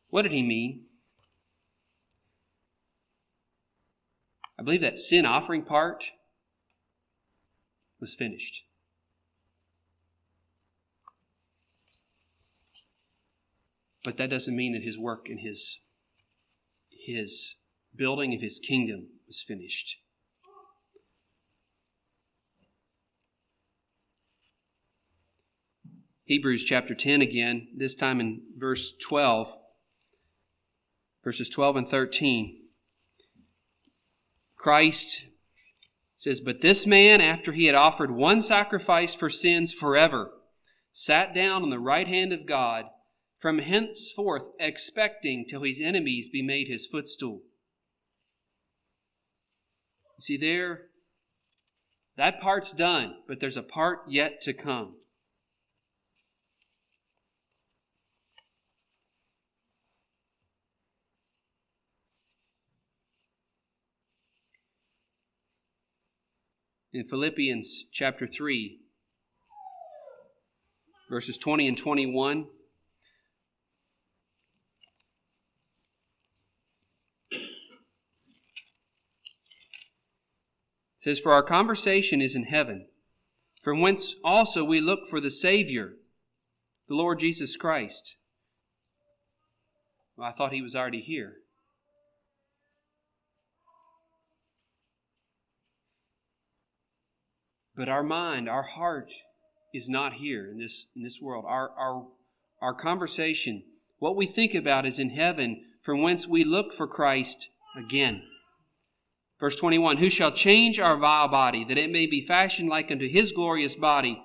What 0.09 0.21
did 0.21 0.31
he 0.31 0.43
mean? 0.43 0.85
I 4.57 4.63
believe 4.63 4.81
that 4.81 4.97
sin 4.97 5.25
offering 5.25 5.63
part 5.63 6.11
was 7.99 8.13
finished. 8.13 8.65
but 14.03 14.17
that 14.17 14.29
doesn't 14.29 14.55
mean 14.55 14.73
that 14.73 14.83
his 14.83 14.97
work 14.97 15.27
and 15.29 15.39
his, 15.39 15.79
his 16.89 17.55
building 17.95 18.33
of 18.33 18.41
his 18.41 18.59
kingdom 18.59 19.07
was 19.27 19.41
finished. 19.41 19.97
Hebrews 26.29 26.63
chapter 26.63 26.93
10 26.93 27.23
again, 27.23 27.69
this 27.75 27.95
time 27.95 28.19
in 28.19 28.43
verse 28.55 28.93
12, 29.01 29.57
verses 31.23 31.49
12 31.49 31.77
and 31.77 31.87
13. 31.87 32.65
Christ 34.55 35.25
says, 36.13 36.39
But 36.39 36.61
this 36.61 36.85
man, 36.85 37.19
after 37.19 37.51
he 37.51 37.65
had 37.65 37.73
offered 37.73 38.11
one 38.11 38.41
sacrifice 38.41 39.15
for 39.15 39.31
sins 39.31 39.73
forever, 39.73 40.29
sat 40.91 41.33
down 41.33 41.63
on 41.63 41.71
the 41.71 41.79
right 41.79 42.07
hand 42.07 42.31
of 42.31 42.45
God, 42.45 42.85
from 43.39 43.57
henceforth 43.57 44.49
expecting 44.59 45.47
till 45.47 45.63
his 45.63 45.81
enemies 45.81 46.29
be 46.29 46.43
made 46.43 46.67
his 46.67 46.85
footstool. 46.85 47.41
See, 50.19 50.37
there, 50.37 50.89
that 52.17 52.39
part's 52.39 52.71
done, 52.71 53.15
but 53.27 53.39
there's 53.39 53.57
a 53.57 53.63
part 53.63 54.01
yet 54.07 54.41
to 54.41 54.53
come. 54.53 54.98
In 66.91 67.05
Philippians 67.05 67.85
chapter 67.91 68.25
3, 68.25 68.79
verses 71.09 71.37
20 71.37 71.67
and 71.67 71.77
21. 71.77 72.47
It 77.31 77.39
says, 80.97 81.19
For 81.19 81.31
our 81.31 81.43
conversation 81.43 82.21
is 82.21 82.35
in 82.35 82.45
heaven, 82.45 82.87
from 83.61 83.81
whence 83.81 84.15
also 84.23 84.63
we 84.63 84.81
look 84.81 85.07
for 85.07 85.19
the 85.19 85.31
Savior, 85.31 85.93
the 86.87 86.95
Lord 86.95 87.19
Jesus 87.19 87.55
Christ. 87.55 88.15
Well, 90.17 90.27
I 90.27 90.31
thought 90.31 90.51
he 90.51 90.61
was 90.61 90.75
already 90.75 91.01
here. 91.01 91.35
But 97.79 97.87
our 97.87 98.03
mind, 98.03 98.49
our 98.49 98.63
heart 98.63 99.09
is 99.73 99.87
not 99.87 100.15
here 100.15 100.51
in 100.51 100.57
this, 100.57 100.87
in 100.97 101.01
this 101.01 101.21
world. 101.21 101.45
Our, 101.47 101.69
our, 101.77 102.07
our 102.61 102.73
conversation, 102.73 103.63
what 103.99 104.17
we 104.17 104.25
think 104.25 104.53
about 104.53 104.85
is 104.85 104.99
in 104.99 105.11
heaven, 105.11 105.63
from 105.81 106.01
whence 106.01 106.27
we 106.27 106.43
look 106.43 106.73
for 106.73 106.87
Christ 106.87 107.47
again. 107.77 108.21
Verse 109.39 109.55
21 109.55 109.95
Who 109.95 110.09
shall 110.09 110.33
change 110.33 110.77
our 110.77 110.97
vile 110.97 111.29
body, 111.29 111.63
that 111.63 111.77
it 111.77 111.89
may 111.89 112.05
be 112.05 112.19
fashioned 112.19 112.67
like 112.67 112.91
unto 112.91 113.07
his 113.07 113.31
glorious 113.31 113.75
body, 113.75 114.21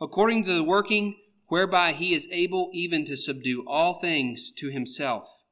according 0.00 0.44
to 0.44 0.54
the 0.54 0.62
working 0.62 1.16
whereby 1.48 1.94
he 1.94 2.14
is 2.14 2.28
able 2.30 2.70
even 2.72 3.04
to 3.06 3.16
subdue 3.16 3.64
all 3.66 3.94
things 3.94 4.52
to 4.58 4.70
himself. 4.70 5.42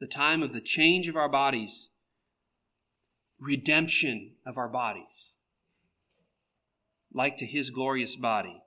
The 0.00 0.06
time 0.06 0.42
of 0.42 0.54
the 0.54 0.62
change 0.62 1.06
of 1.06 1.16
our 1.16 1.28
bodies 1.28 1.90
redemption 3.44 4.32
of 4.46 4.56
our 4.56 4.68
bodies, 4.68 5.36
like 7.12 7.36
to 7.36 7.46
his 7.46 7.70
glorious 7.70 8.16
body. 8.16 8.62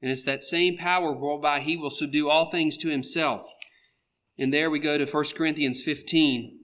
And 0.00 0.10
it's 0.10 0.24
that 0.24 0.42
same 0.42 0.76
power 0.76 1.12
whereby 1.12 1.60
he 1.60 1.76
will 1.76 1.90
subdue 1.90 2.28
all 2.28 2.46
things 2.46 2.76
to 2.78 2.88
himself. 2.88 3.46
And 4.38 4.52
there 4.52 4.70
we 4.70 4.78
go 4.78 4.98
to 4.98 5.06
1 5.06 5.24
Corinthians 5.36 5.82
15, 5.82 6.58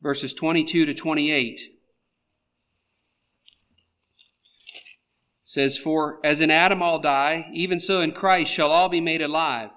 verses 0.00 0.34
22 0.34 0.86
to 0.86 0.94
28. 0.94 1.76
says, 5.42 5.76
For 5.76 6.20
as 6.22 6.40
in 6.40 6.48
Adam 6.48 6.80
all 6.80 7.00
die, 7.00 7.50
even 7.52 7.80
so 7.80 8.00
in 8.02 8.12
Christ 8.12 8.52
shall 8.52 8.70
all 8.70 8.88
be 8.88 9.00
made 9.00 9.20
alive 9.20 9.70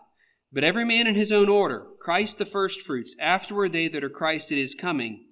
but 0.54 0.64
every 0.64 0.86
man 0.86 1.08
in 1.08 1.16
his 1.16 1.32
own 1.32 1.50
order, 1.50 1.88
Christ 2.04 2.38
the 2.38 2.46
firstfruits, 2.46 3.16
afterward 3.18 3.72
they 3.72 3.88
that 3.88 4.04
are 4.04 4.10
Christ 4.10 4.52
at 4.52 4.58
his 4.58 4.76
coming. 4.76 5.26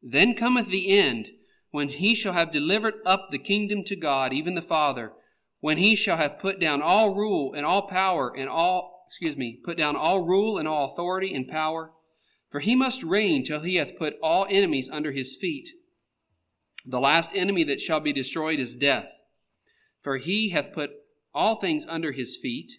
Then 0.00 0.34
cometh 0.34 0.68
the 0.68 0.96
end, 0.96 1.30
when 1.72 1.88
he 1.88 2.14
shall 2.14 2.32
have 2.32 2.52
delivered 2.52 2.94
up 3.04 3.30
the 3.30 3.38
kingdom 3.38 3.82
to 3.84 3.96
God, 3.96 4.32
even 4.32 4.54
the 4.54 4.62
Father, 4.62 5.14
when 5.58 5.78
he 5.78 5.96
shall 5.96 6.18
have 6.18 6.38
put 6.38 6.60
down 6.60 6.80
all 6.80 7.12
rule 7.12 7.54
and 7.54 7.66
all 7.66 7.88
power 7.88 8.32
and 8.36 8.48
all, 8.48 9.06
excuse 9.08 9.36
me, 9.36 9.58
put 9.64 9.76
down 9.76 9.96
all 9.96 10.20
rule 10.20 10.58
and 10.58 10.68
all 10.68 10.92
authority 10.92 11.34
and 11.34 11.48
power. 11.48 11.90
For 12.50 12.60
he 12.60 12.76
must 12.76 13.02
reign 13.02 13.42
till 13.42 13.60
he 13.60 13.76
hath 13.76 13.98
put 13.98 14.14
all 14.22 14.46
enemies 14.48 14.88
under 14.92 15.10
his 15.10 15.34
feet. 15.34 15.70
The 16.86 17.00
last 17.00 17.32
enemy 17.34 17.64
that 17.64 17.80
shall 17.80 18.00
be 18.00 18.12
destroyed 18.12 18.60
is 18.60 18.76
death. 18.76 19.18
For 20.02 20.18
he 20.18 20.50
hath 20.50 20.72
put 20.72 20.90
all 21.34 21.56
things 21.56 21.84
under 21.88 22.12
his 22.12 22.36
feet. 22.36 22.74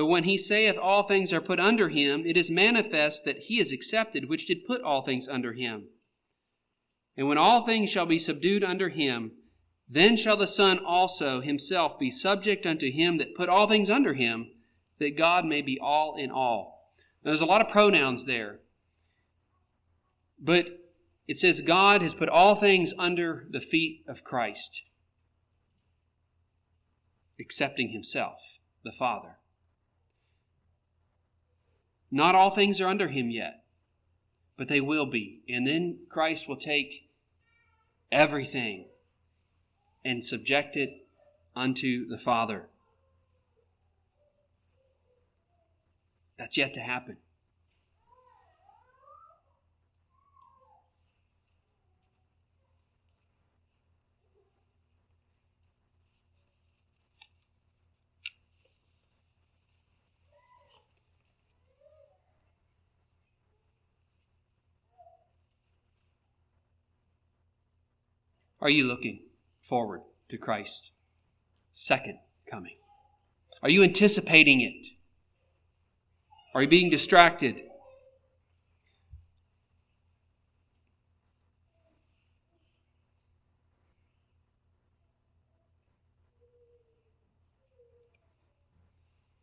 But 0.00 0.06
when 0.06 0.24
he 0.24 0.38
saith 0.38 0.78
all 0.78 1.02
things 1.02 1.30
are 1.30 1.42
put 1.42 1.60
under 1.60 1.90
him, 1.90 2.24
it 2.24 2.34
is 2.34 2.50
manifest 2.50 3.26
that 3.26 3.36
he 3.36 3.60
is 3.60 3.70
accepted 3.70 4.30
which 4.30 4.46
did 4.46 4.64
put 4.64 4.80
all 4.80 5.02
things 5.02 5.28
under 5.28 5.52
him. 5.52 5.88
And 7.18 7.28
when 7.28 7.36
all 7.36 7.60
things 7.60 7.90
shall 7.90 8.06
be 8.06 8.18
subdued 8.18 8.64
under 8.64 8.88
him, 8.88 9.32
then 9.86 10.16
shall 10.16 10.38
the 10.38 10.46
Son 10.46 10.78
also 10.78 11.42
himself 11.42 11.98
be 11.98 12.10
subject 12.10 12.64
unto 12.64 12.90
him 12.90 13.18
that 13.18 13.34
put 13.34 13.50
all 13.50 13.68
things 13.68 13.90
under 13.90 14.14
him, 14.14 14.50
that 15.00 15.18
God 15.18 15.44
may 15.44 15.60
be 15.60 15.78
all 15.78 16.16
in 16.16 16.30
all. 16.30 16.94
Now, 17.22 17.32
there's 17.32 17.42
a 17.42 17.44
lot 17.44 17.60
of 17.60 17.68
pronouns 17.68 18.24
there. 18.24 18.60
But 20.38 20.78
it 21.28 21.36
says 21.36 21.60
God 21.60 22.00
has 22.00 22.14
put 22.14 22.30
all 22.30 22.54
things 22.54 22.94
under 22.96 23.46
the 23.50 23.60
feet 23.60 24.02
of 24.08 24.24
Christ, 24.24 24.80
excepting 27.38 27.90
himself, 27.90 28.60
the 28.82 28.92
Father. 28.92 29.39
Not 32.10 32.34
all 32.34 32.50
things 32.50 32.80
are 32.80 32.88
under 32.88 33.08
him 33.08 33.30
yet, 33.30 33.64
but 34.56 34.68
they 34.68 34.80
will 34.80 35.06
be. 35.06 35.42
And 35.48 35.66
then 35.66 35.98
Christ 36.08 36.48
will 36.48 36.56
take 36.56 37.08
everything 38.10 38.86
and 40.04 40.24
subject 40.24 40.76
it 40.76 41.06
unto 41.54 42.06
the 42.06 42.18
Father. 42.18 42.68
That's 46.36 46.56
yet 46.56 46.74
to 46.74 46.80
happen. 46.80 47.18
Are 68.60 68.70
you 68.70 68.86
looking 68.86 69.20
forward 69.62 70.02
to 70.28 70.36
Christ's 70.36 70.92
second 71.72 72.18
coming? 72.50 72.76
Are 73.62 73.70
you 73.70 73.82
anticipating 73.82 74.60
it? 74.60 74.88
Are 76.54 76.62
you 76.62 76.68
being 76.68 76.90
distracted? 76.90 77.62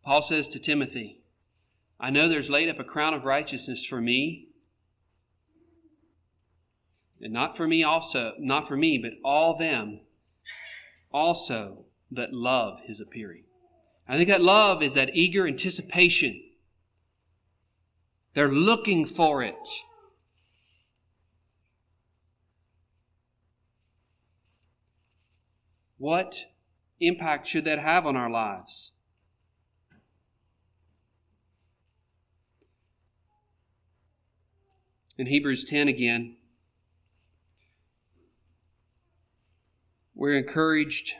Paul 0.03 0.21
says 0.21 0.47
to 0.49 0.59
Timothy, 0.59 1.21
I 1.99 2.11
know 2.11 2.29
there's 2.29 2.49
laid 2.49 2.69
up 2.69 2.79
a 2.79 2.83
crown 2.83 3.13
of 3.13 3.25
righteousness 3.25 3.83
for 3.83 3.99
me 3.99 4.46
and 7.21 7.33
not 7.33 7.57
for 7.57 7.67
me 7.67 7.83
also, 7.83 8.33
not 8.39 8.67
for 8.67 8.77
me, 8.77 8.97
but 8.97 9.13
all 9.23 9.55
them 9.55 10.01
also 11.11 11.85
that 12.11 12.33
love 12.33 12.81
his 12.81 12.99
appearing. 12.99 13.43
I 14.07 14.15
think 14.15 14.29
that 14.29 14.41
love 14.41 14.81
is 14.81 14.93
that 14.93 15.09
eager 15.13 15.47
anticipation. 15.47 16.41
They're 18.33 18.47
looking 18.47 19.05
for 19.05 19.41
it. 19.43 19.67
What 25.97 26.45
impact 26.99 27.47
should 27.47 27.65
that 27.65 27.79
have 27.79 28.05
on 28.05 28.15
our 28.15 28.29
lives? 28.29 28.91
In 35.17 35.25
Hebrews 35.25 35.65
10 35.65 35.87
again, 35.87 36.36
We're 40.19 40.33
encouraged 40.33 41.13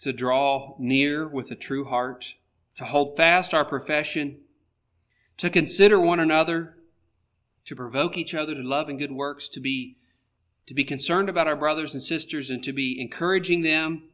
to 0.00 0.12
draw 0.12 0.74
near 0.80 1.28
with 1.28 1.52
a 1.52 1.54
true 1.54 1.84
heart, 1.84 2.34
to 2.74 2.84
hold 2.84 3.16
fast 3.16 3.54
our 3.54 3.64
profession, 3.64 4.40
to 5.36 5.48
consider 5.48 6.00
one 6.00 6.18
another, 6.18 6.78
to 7.66 7.76
provoke 7.76 8.18
each 8.18 8.34
other 8.34 8.52
to 8.52 8.62
love 8.62 8.88
and 8.88 8.98
good 8.98 9.12
works, 9.12 9.48
to 9.50 9.60
be, 9.60 9.96
to 10.66 10.74
be 10.74 10.82
concerned 10.82 11.28
about 11.28 11.46
our 11.46 11.54
brothers 11.54 11.94
and 11.94 12.02
sisters, 12.02 12.50
and 12.50 12.60
to 12.64 12.72
be 12.72 13.00
encouraging 13.00 13.62
them, 13.62 14.08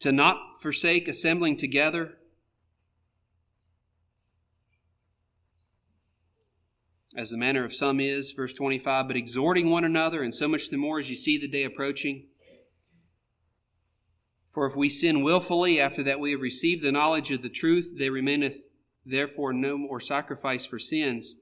to 0.00 0.10
not 0.10 0.60
forsake 0.60 1.06
assembling 1.06 1.56
together. 1.56 2.18
As 7.14 7.30
the 7.30 7.36
manner 7.36 7.64
of 7.64 7.74
some 7.74 8.00
is, 8.00 8.32
verse 8.32 8.52
25, 8.52 9.06
but 9.06 9.16
exhorting 9.16 9.70
one 9.70 9.84
another, 9.84 10.22
and 10.22 10.32
so 10.32 10.48
much 10.48 10.70
the 10.70 10.78
more 10.78 10.98
as 10.98 11.10
you 11.10 11.16
see 11.16 11.36
the 11.36 11.48
day 11.48 11.64
approaching. 11.64 12.26
For 14.50 14.66
if 14.66 14.74
we 14.74 14.88
sin 14.88 15.22
wilfully 15.22 15.80
after 15.80 16.02
that 16.02 16.20
we 16.20 16.30
have 16.32 16.40
received 16.40 16.82
the 16.82 16.92
knowledge 16.92 17.30
of 17.30 17.42
the 17.42 17.48
truth, 17.48 17.92
there 17.96 18.12
remaineth 18.12 18.66
therefore 19.04 19.52
no 19.52 19.76
more 19.76 20.00
sacrifice 20.00 20.64
for 20.64 20.78
sins, 20.78 21.34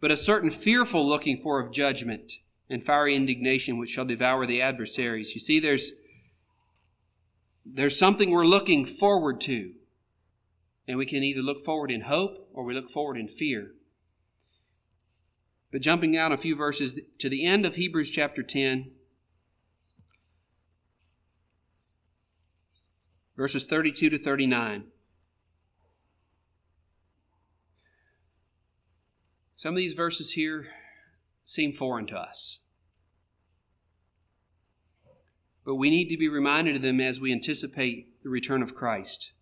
but 0.00 0.10
a 0.10 0.16
certain 0.16 0.50
fearful 0.50 1.06
looking 1.06 1.36
for 1.36 1.60
of 1.60 1.72
judgment 1.72 2.32
and 2.70 2.84
fiery 2.84 3.14
indignation 3.14 3.78
which 3.78 3.90
shall 3.90 4.04
devour 4.04 4.46
the 4.46 4.62
adversaries. 4.62 5.34
You 5.34 5.40
see, 5.40 5.58
there's 5.58 5.92
there's 7.74 7.98
something 7.98 8.30
we're 8.30 8.46
looking 8.46 8.86
forward 8.86 9.40
to. 9.42 9.72
And 10.86 10.96
we 10.96 11.04
can 11.04 11.22
either 11.22 11.42
look 11.42 11.60
forward 11.60 11.90
in 11.90 12.02
hope 12.02 12.48
or 12.54 12.64
we 12.64 12.74
look 12.74 12.90
forward 12.90 13.18
in 13.18 13.28
fear. 13.28 13.72
But 15.70 15.82
jumping 15.82 16.16
out 16.16 16.32
a 16.32 16.38
few 16.38 16.56
verses 16.56 16.98
to 17.18 17.28
the 17.28 17.44
end 17.44 17.66
of 17.66 17.74
Hebrews 17.74 18.10
chapter 18.10 18.42
10, 18.42 18.90
verses 23.36 23.64
32 23.64 24.10
to 24.10 24.18
39. 24.18 24.84
Some 29.54 29.74
of 29.74 29.76
these 29.76 29.92
verses 29.92 30.32
here 30.32 30.68
seem 31.44 31.72
foreign 31.72 32.06
to 32.06 32.16
us. 32.16 32.60
But 35.64 35.74
we 35.74 35.90
need 35.90 36.08
to 36.08 36.16
be 36.16 36.28
reminded 36.28 36.76
of 36.76 36.82
them 36.82 37.00
as 37.00 37.20
we 37.20 37.32
anticipate 37.32 38.22
the 38.22 38.30
return 38.30 38.62
of 38.62 38.74
Christ. 38.74 39.32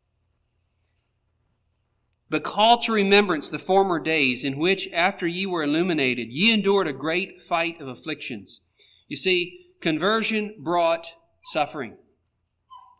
But 2.28 2.42
call 2.42 2.78
to 2.78 2.92
remembrance 2.92 3.48
the 3.48 3.58
former 3.58 4.00
days 4.00 4.42
in 4.42 4.58
which, 4.58 4.88
after 4.92 5.26
ye 5.26 5.46
were 5.46 5.62
illuminated, 5.62 6.32
ye 6.32 6.52
endured 6.52 6.88
a 6.88 6.92
great 6.92 7.40
fight 7.40 7.80
of 7.80 7.86
afflictions. 7.86 8.60
You 9.06 9.16
see, 9.16 9.66
conversion 9.80 10.56
brought 10.58 11.12
suffering. 11.52 11.96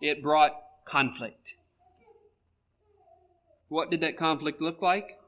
It 0.01 0.23
brought 0.23 0.53
conflict. 0.85 1.57
What 3.69 3.91
did 3.91 4.01
that 4.03 4.17
conflict 4.17 4.61
look 4.61 4.81
like? 4.81 5.19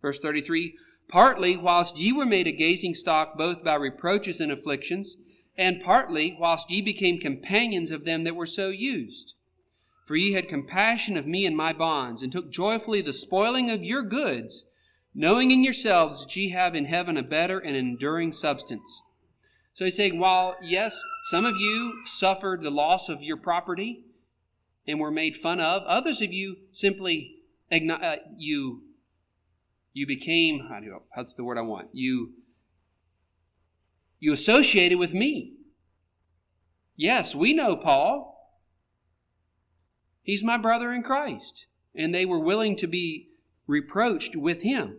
Verse 0.00 0.20
33 0.20 0.76
Partly 1.08 1.56
whilst 1.56 1.98
ye 1.98 2.12
were 2.12 2.26
made 2.26 2.46
a 2.46 2.52
gazing 2.52 2.94
stock 2.94 3.36
both 3.36 3.64
by 3.64 3.74
reproaches 3.74 4.40
and 4.40 4.52
afflictions, 4.52 5.16
and 5.56 5.80
partly 5.80 6.36
whilst 6.38 6.70
ye 6.70 6.80
became 6.80 7.18
companions 7.18 7.90
of 7.90 8.04
them 8.04 8.22
that 8.22 8.36
were 8.36 8.46
so 8.46 8.68
used. 8.68 9.34
For 10.10 10.16
ye 10.16 10.32
had 10.32 10.48
compassion 10.48 11.16
of 11.16 11.28
me 11.28 11.46
and 11.46 11.56
my 11.56 11.72
bonds, 11.72 12.20
and 12.20 12.32
took 12.32 12.50
joyfully 12.50 13.00
the 13.00 13.12
spoiling 13.12 13.70
of 13.70 13.84
your 13.84 14.02
goods, 14.02 14.64
knowing 15.14 15.52
in 15.52 15.62
yourselves 15.62 16.20
that 16.20 16.34
ye 16.34 16.48
have 16.48 16.74
in 16.74 16.86
heaven 16.86 17.16
a 17.16 17.22
better 17.22 17.60
and 17.60 17.76
enduring 17.76 18.32
substance. 18.32 19.02
So 19.72 19.84
he's 19.84 19.94
saying, 19.94 20.18
while 20.18 20.56
yes, 20.60 21.00
some 21.26 21.44
of 21.44 21.58
you 21.58 22.02
suffered 22.06 22.62
the 22.62 22.72
loss 22.72 23.08
of 23.08 23.22
your 23.22 23.36
property, 23.36 24.02
and 24.84 24.98
were 24.98 25.12
made 25.12 25.36
fun 25.36 25.60
of. 25.60 25.84
Others 25.84 26.22
of 26.22 26.32
you 26.32 26.56
simply 26.72 27.36
uh, 27.70 28.16
you 28.36 28.82
you 29.92 30.08
became 30.08 30.66
how 30.68 30.80
do 30.80 30.86
you, 30.86 31.02
what's 31.14 31.34
the 31.34 31.44
word 31.44 31.56
I 31.56 31.60
want? 31.62 31.86
You 31.92 32.32
you 34.18 34.32
associated 34.32 34.98
with 34.98 35.14
me. 35.14 35.52
Yes, 36.96 37.32
we 37.32 37.52
know 37.52 37.76
Paul. 37.76 38.38
He's 40.30 40.44
my 40.44 40.56
brother 40.56 40.92
in 40.92 41.02
Christ. 41.02 41.66
And 41.92 42.14
they 42.14 42.24
were 42.24 42.38
willing 42.38 42.76
to 42.76 42.86
be 42.86 43.30
reproached 43.66 44.36
with 44.36 44.62
him. 44.62 44.98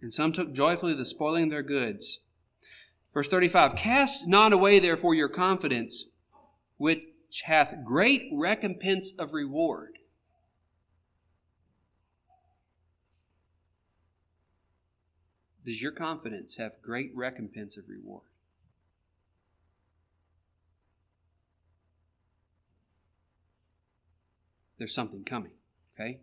And 0.00 0.10
some 0.10 0.32
took 0.32 0.54
joyfully 0.54 0.94
the 0.94 1.04
spoiling 1.04 1.44
of 1.44 1.50
their 1.50 1.62
goods. 1.62 2.20
Verse 3.12 3.28
35 3.28 3.76
Cast 3.76 4.26
not 4.26 4.54
away, 4.54 4.78
therefore, 4.78 5.14
your 5.14 5.28
confidence, 5.28 6.06
which 6.78 7.02
hath 7.44 7.84
great 7.84 8.30
recompense 8.32 9.12
of 9.18 9.34
reward. 9.34 9.98
Does 15.66 15.82
your 15.82 15.92
confidence 15.92 16.56
have 16.56 16.80
great 16.80 17.10
recompense 17.14 17.76
of 17.76 17.90
reward? 17.90 18.30
There's 24.78 24.94
something 24.94 25.24
coming, 25.24 25.52
okay? 25.94 26.20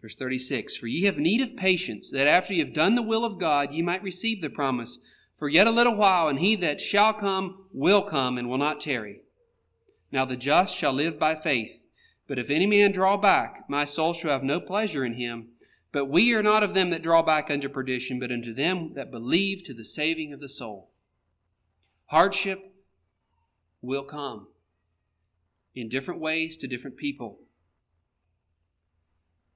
Verse 0.00 0.16
36 0.16 0.76
For 0.76 0.86
ye 0.86 1.04
have 1.04 1.18
need 1.18 1.40
of 1.40 1.56
patience, 1.56 2.10
that 2.10 2.26
after 2.26 2.52
ye 2.52 2.60
have 2.60 2.74
done 2.74 2.94
the 2.94 3.02
will 3.02 3.24
of 3.24 3.38
God, 3.38 3.72
ye 3.72 3.82
might 3.82 4.02
receive 4.02 4.42
the 4.42 4.50
promise. 4.50 4.98
For 5.34 5.48
yet 5.48 5.66
a 5.66 5.72
little 5.72 5.96
while, 5.96 6.28
and 6.28 6.38
he 6.38 6.54
that 6.56 6.80
shall 6.80 7.12
come 7.12 7.66
will 7.72 8.02
come 8.02 8.38
and 8.38 8.48
will 8.48 8.58
not 8.58 8.80
tarry. 8.80 9.22
Now 10.12 10.24
the 10.24 10.36
just 10.36 10.76
shall 10.76 10.92
live 10.92 11.18
by 11.18 11.34
faith. 11.34 11.80
But 12.28 12.38
if 12.38 12.50
any 12.50 12.66
man 12.66 12.92
draw 12.92 13.16
back, 13.16 13.64
my 13.68 13.84
soul 13.84 14.12
shall 14.12 14.30
have 14.30 14.44
no 14.44 14.60
pleasure 14.60 15.04
in 15.04 15.14
him. 15.14 15.48
But 15.90 16.06
we 16.06 16.34
are 16.34 16.42
not 16.42 16.62
of 16.62 16.74
them 16.74 16.90
that 16.90 17.02
draw 17.02 17.22
back 17.22 17.50
unto 17.50 17.68
perdition, 17.68 18.18
but 18.18 18.30
unto 18.30 18.52
them 18.52 18.92
that 18.92 19.10
believe 19.10 19.62
to 19.64 19.74
the 19.74 19.84
saving 19.84 20.32
of 20.32 20.40
the 20.40 20.48
soul. 20.48 20.90
Hardship 22.06 22.74
will 23.80 24.04
come 24.04 24.48
in 25.74 25.88
different 25.88 26.20
ways 26.20 26.56
to 26.58 26.66
different 26.66 26.96
people. 26.96 27.40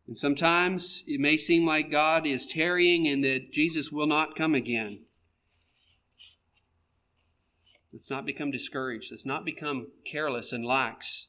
And 0.06 0.16
sometimes 0.16 1.04
it 1.06 1.20
may 1.20 1.36
seem 1.36 1.66
like 1.66 1.90
God 1.90 2.26
is 2.26 2.46
tarrying 2.46 3.06
and 3.06 3.22
that 3.24 3.52
Jesus 3.52 3.92
will 3.92 4.06
not 4.06 4.34
come 4.34 4.54
again. 4.54 5.00
Let's 7.92 8.10
not 8.10 8.24
become 8.24 8.50
discouraged. 8.50 9.10
Let's 9.10 9.26
not 9.26 9.44
become 9.44 9.88
careless 10.04 10.52
and 10.52 10.64
lax. 10.64 11.28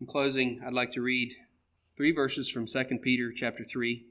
In 0.00 0.06
closing, 0.06 0.62
I'd 0.64 0.72
like 0.72 0.92
to 0.92 1.02
read 1.02 1.34
three 2.00 2.12
verses 2.12 2.48
from 2.48 2.64
2 2.64 2.84
Peter 3.02 3.30
chapter 3.30 3.62
3. 3.62 4.06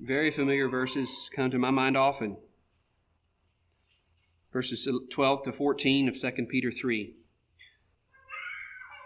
Very 0.00 0.30
familiar 0.30 0.70
verses 0.70 1.28
come 1.36 1.50
to 1.50 1.58
my 1.58 1.68
mind 1.68 1.98
often 1.98 2.38
verses 4.54 4.88
12 5.10 5.42
to 5.42 5.52
14 5.52 6.08
of 6.08 6.18
2 6.18 6.30
Peter 6.48 6.70
3. 6.70 7.14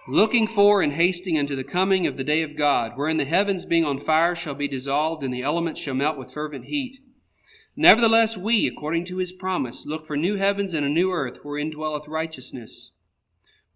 Looking 0.07 0.47
for 0.47 0.81
and 0.81 0.93
hasting 0.93 1.37
unto 1.37 1.57
the 1.57 1.65
coming 1.65 2.07
of 2.07 2.17
the 2.17 2.23
day 2.23 2.43
of 2.43 2.55
God, 2.55 2.93
wherein 2.95 3.17
the 3.17 3.25
heavens 3.25 3.65
being 3.65 3.85
on 3.85 3.99
fire 3.99 4.37
shall 4.37 4.55
be 4.55 4.69
dissolved, 4.69 5.25
and 5.25 5.35
the 5.35 5.43
elements 5.43 5.81
shall 5.81 5.95
melt 5.95 6.17
with 6.17 6.33
fervent 6.33 6.67
heat. 6.67 7.01
Nevertheless, 7.81 8.37
we, 8.37 8.67
according 8.67 9.05
to 9.05 9.19
his 9.19 9.31
promise, 9.31 9.87
look 9.87 10.05
for 10.05 10.17
new 10.17 10.35
heavens 10.35 10.75
and 10.75 10.85
a 10.85 10.89
new 10.89 11.13
earth, 11.13 11.45
wherein 11.45 11.71
dwelleth 11.71 12.09
righteousness. 12.09 12.91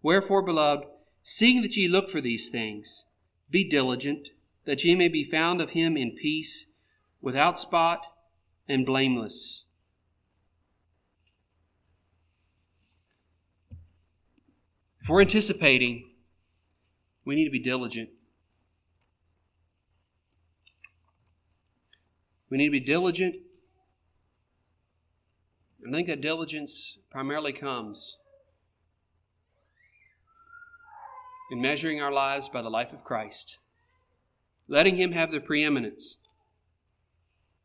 Wherefore, 0.01 0.41
beloved, 0.41 0.83
seeing 1.23 1.61
that 1.61 1.77
ye 1.77 1.87
look 1.87 2.09
for 2.09 2.19
these 2.19 2.49
things, 2.49 3.05
be 3.49 3.63
diligent, 3.63 4.31
that 4.65 4.83
ye 4.83 4.93
may 4.93 5.07
be 5.07 5.23
found 5.23 5.61
of 5.61 5.69
him 5.69 5.95
in 5.95 6.11
peace, 6.11 6.65
without 7.21 7.57
spot, 7.57 8.01
and 8.67 8.85
blameless. 8.85 9.63
If 14.99 15.07
we're 15.07 15.21
anticipating, 15.21 16.11
we 17.23 17.35
need 17.35 17.45
to 17.45 17.51
be 17.51 17.57
diligent. 17.57 18.09
We 22.49 22.57
need 22.57 22.65
to 22.65 22.71
be 22.71 22.81
diligent. 22.81 23.37
I 25.87 25.91
think 25.91 26.07
that 26.07 26.21
diligence 26.21 26.97
primarily 27.11 27.51
comes 27.51 28.17
in 31.51 31.61
measuring 31.61 32.01
our 32.01 32.11
lives 32.11 32.47
by 32.47 32.61
the 32.61 32.69
life 32.69 32.93
of 32.93 33.03
Christ, 33.03 33.59
letting 34.67 34.95
Him 34.95 35.11
have 35.11 35.31
the 35.31 35.41
preeminence. 35.41 36.17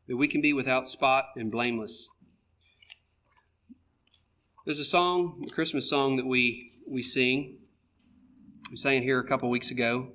that 0.07 0.17
we 0.17 0.27
can 0.27 0.41
be 0.41 0.51
without 0.53 0.87
spot 0.87 1.25
and 1.35 1.51
blameless. 1.51 2.09
There's 4.65 4.79
a 4.79 4.85
song, 4.85 5.45
a 5.47 5.51
Christmas 5.51 5.87
song 5.87 6.17
that 6.17 6.25
we, 6.25 6.73
we 6.87 7.03
sing. 7.03 7.59
We 8.71 8.77
sang 8.77 8.97
it 8.97 9.03
here 9.03 9.19
a 9.19 9.23
couple 9.27 9.49
weeks 9.49 9.69
ago. 9.69 10.11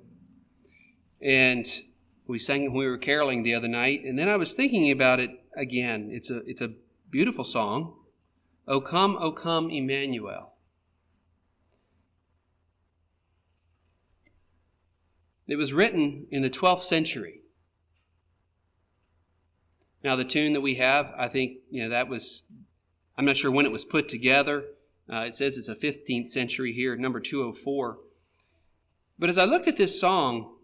And 1.21 1.65
we 2.27 2.39
sang 2.39 2.63
it 2.63 2.69
when 2.69 2.79
we 2.79 2.87
were 2.87 2.97
caroling 2.97 3.43
the 3.43 3.55
other 3.55 3.69
night. 3.69 4.03
And 4.03 4.19
then 4.19 4.27
I 4.27 4.35
was 4.35 4.53
thinking 4.53 4.91
about 4.91 5.21
it 5.21 5.31
again. 5.55 6.09
It's 6.11 6.29
a, 6.29 6.37
it's 6.39 6.61
a 6.61 6.71
beautiful 7.09 7.43
song. 7.43 7.93
O 8.67 8.81
come, 8.81 9.17
O 9.19 9.31
come, 9.31 9.69
Emmanuel. 9.69 10.53
It 15.47 15.57
was 15.57 15.73
written 15.73 16.27
in 16.31 16.41
the 16.41 16.49
12th 16.49 16.81
century. 16.81 17.41
Now, 20.03 20.15
the 20.15 20.23
tune 20.23 20.53
that 20.53 20.61
we 20.61 20.75
have, 20.75 21.13
I 21.17 21.27
think, 21.27 21.57
you 21.69 21.83
know, 21.83 21.89
that 21.89 22.07
was, 22.07 22.43
I'm 23.17 23.25
not 23.25 23.37
sure 23.37 23.51
when 23.51 23.65
it 23.65 23.71
was 23.71 23.85
put 23.85 24.07
together. 24.07 24.65
Uh, 25.11 25.25
it 25.27 25.35
says 25.35 25.57
it's 25.57 25.67
a 25.67 25.75
15th 25.75 26.27
century 26.27 26.73
here, 26.73 26.95
number 26.95 27.19
204. 27.19 27.97
But 29.17 29.29
as 29.29 29.37
I 29.37 29.45
look 29.45 29.67
at 29.67 29.77
this 29.77 29.99
song, 29.99 30.57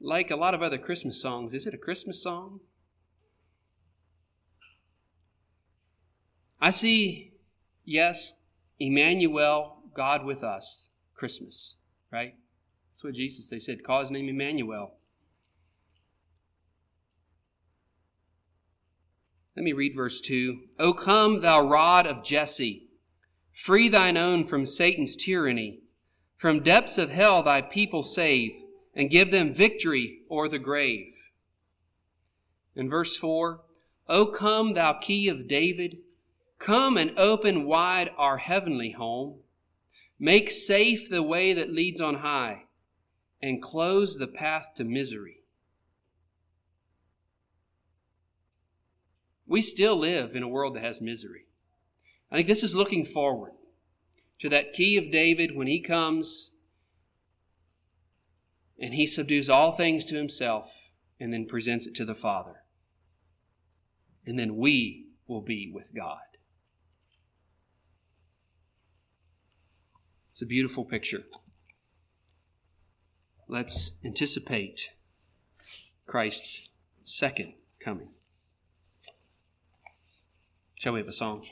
like 0.00 0.30
a 0.30 0.36
lot 0.36 0.54
of 0.54 0.62
other 0.62 0.78
Christmas 0.78 1.20
songs, 1.20 1.54
is 1.54 1.66
it 1.66 1.74
a 1.74 1.78
Christmas 1.78 2.22
song? 2.22 2.60
I 6.60 6.70
see, 6.70 7.32
yes, 7.84 8.32
Emmanuel, 8.80 9.82
God 9.94 10.24
with 10.24 10.42
us, 10.42 10.90
Christmas, 11.14 11.76
right? 12.10 12.34
That's 12.90 13.04
what 13.04 13.14
Jesus, 13.14 13.48
they 13.48 13.58
said, 13.58 13.84
call 13.84 14.00
his 14.00 14.10
name 14.10 14.28
Emmanuel. 14.28 14.94
Let 19.56 19.64
me 19.64 19.72
read 19.72 19.94
verse 19.94 20.20
2. 20.20 20.60
O 20.78 20.92
come, 20.92 21.40
thou 21.40 21.60
rod 21.60 22.06
of 22.06 22.24
Jesse, 22.24 22.88
free 23.52 23.88
thine 23.88 24.16
own 24.16 24.44
from 24.44 24.66
Satan's 24.66 25.16
tyranny. 25.16 25.80
From 26.36 26.62
depths 26.62 26.98
of 26.98 27.10
hell 27.10 27.42
thy 27.42 27.60
people 27.60 28.04
save, 28.04 28.52
and 28.94 29.10
give 29.10 29.32
them 29.32 29.52
victory 29.52 30.20
o'er 30.30 30.48
the 30.48 30.60
grave. 30.60 31.12
In 32.76 32.88
verse 32.88 33.16
4, 33.16 33.60
O 34.08 34.26
come, 34.26 34.74
thou 34.74 34.92
key 34.92 35.28
of 35.28 35.48
David, 35.48 35.98
come 36.58 36.96
and 36.96 37.18
open 37.18 37.64
wide 37.64 38.10
our 38.16 38.38
heavenly 38.38 38.92
home. 38.92 39.40
Make 40.18 40.50
safe 40.50 41.08
the 41.08 41.22
way 41.22 41.52
that 41.52 41.70
leads 41.70 42.00
on 42.00 42.16
high 42.16 42.64
and 43.40 43.62
close 43.62 44.16
the 44.16 44.26
path 44.26 44.70
to 44.76 44.84
misery. 44.84 45.42
We 49.46 49.62
still 49.62 49.96
live 49.96 50.34
in 50.34 50.42
a 50.42 50.48
world 50.48 50.74
that 50.74 50.82
has 50.82 51.00
misery. 51.00 51.46
I 52.30 52.36
think 52.36 52.48
this 52.48 52.62
is 52.62 52.74
looking 52.74 53.04
forward 53.04 53.52
to 54.40 54.48
that 54.50 54.72
key 54.72 54.96
of 54.96 55.10
David 55.10 55.56
when 55.56 55.66
he 55.66 55.80
comes 55.80 56.50
and 58.78 58.94
he 58.94 59.06
subdues 59.06 59.48
all 59.48 59.72
things 59.72 60.04
to 60.06 60.16
himself 60.16 60.92
and 61.18 61.32
then 61.32 61.46
presents 61.46 61.86
it 61.86 61.94
to 61.96 62.04
the 62.04 62.14
Father. 62.14 62.64
And 64.26 64.38
then 64.38 64.56
we 64.56 65.06
will 65.26 65.40
be 65.40 65.70
with 65.72 65.94
God. 65.94 66.27
It's 70.38 70.42
a 70.44 70.46
beautiful 70.46 70.84
picture. 70.84 71.24
Let's 73.48 73.90
anticipate 74.04 74.90
Christ's 76.06 76.68
second 77.04 77.54
coming. 77.84 78.10
Shall 80.76 80.92
we 80.92 81.00
have 81.00 81.08
a 81.08 81.12
song? 81.12 81.44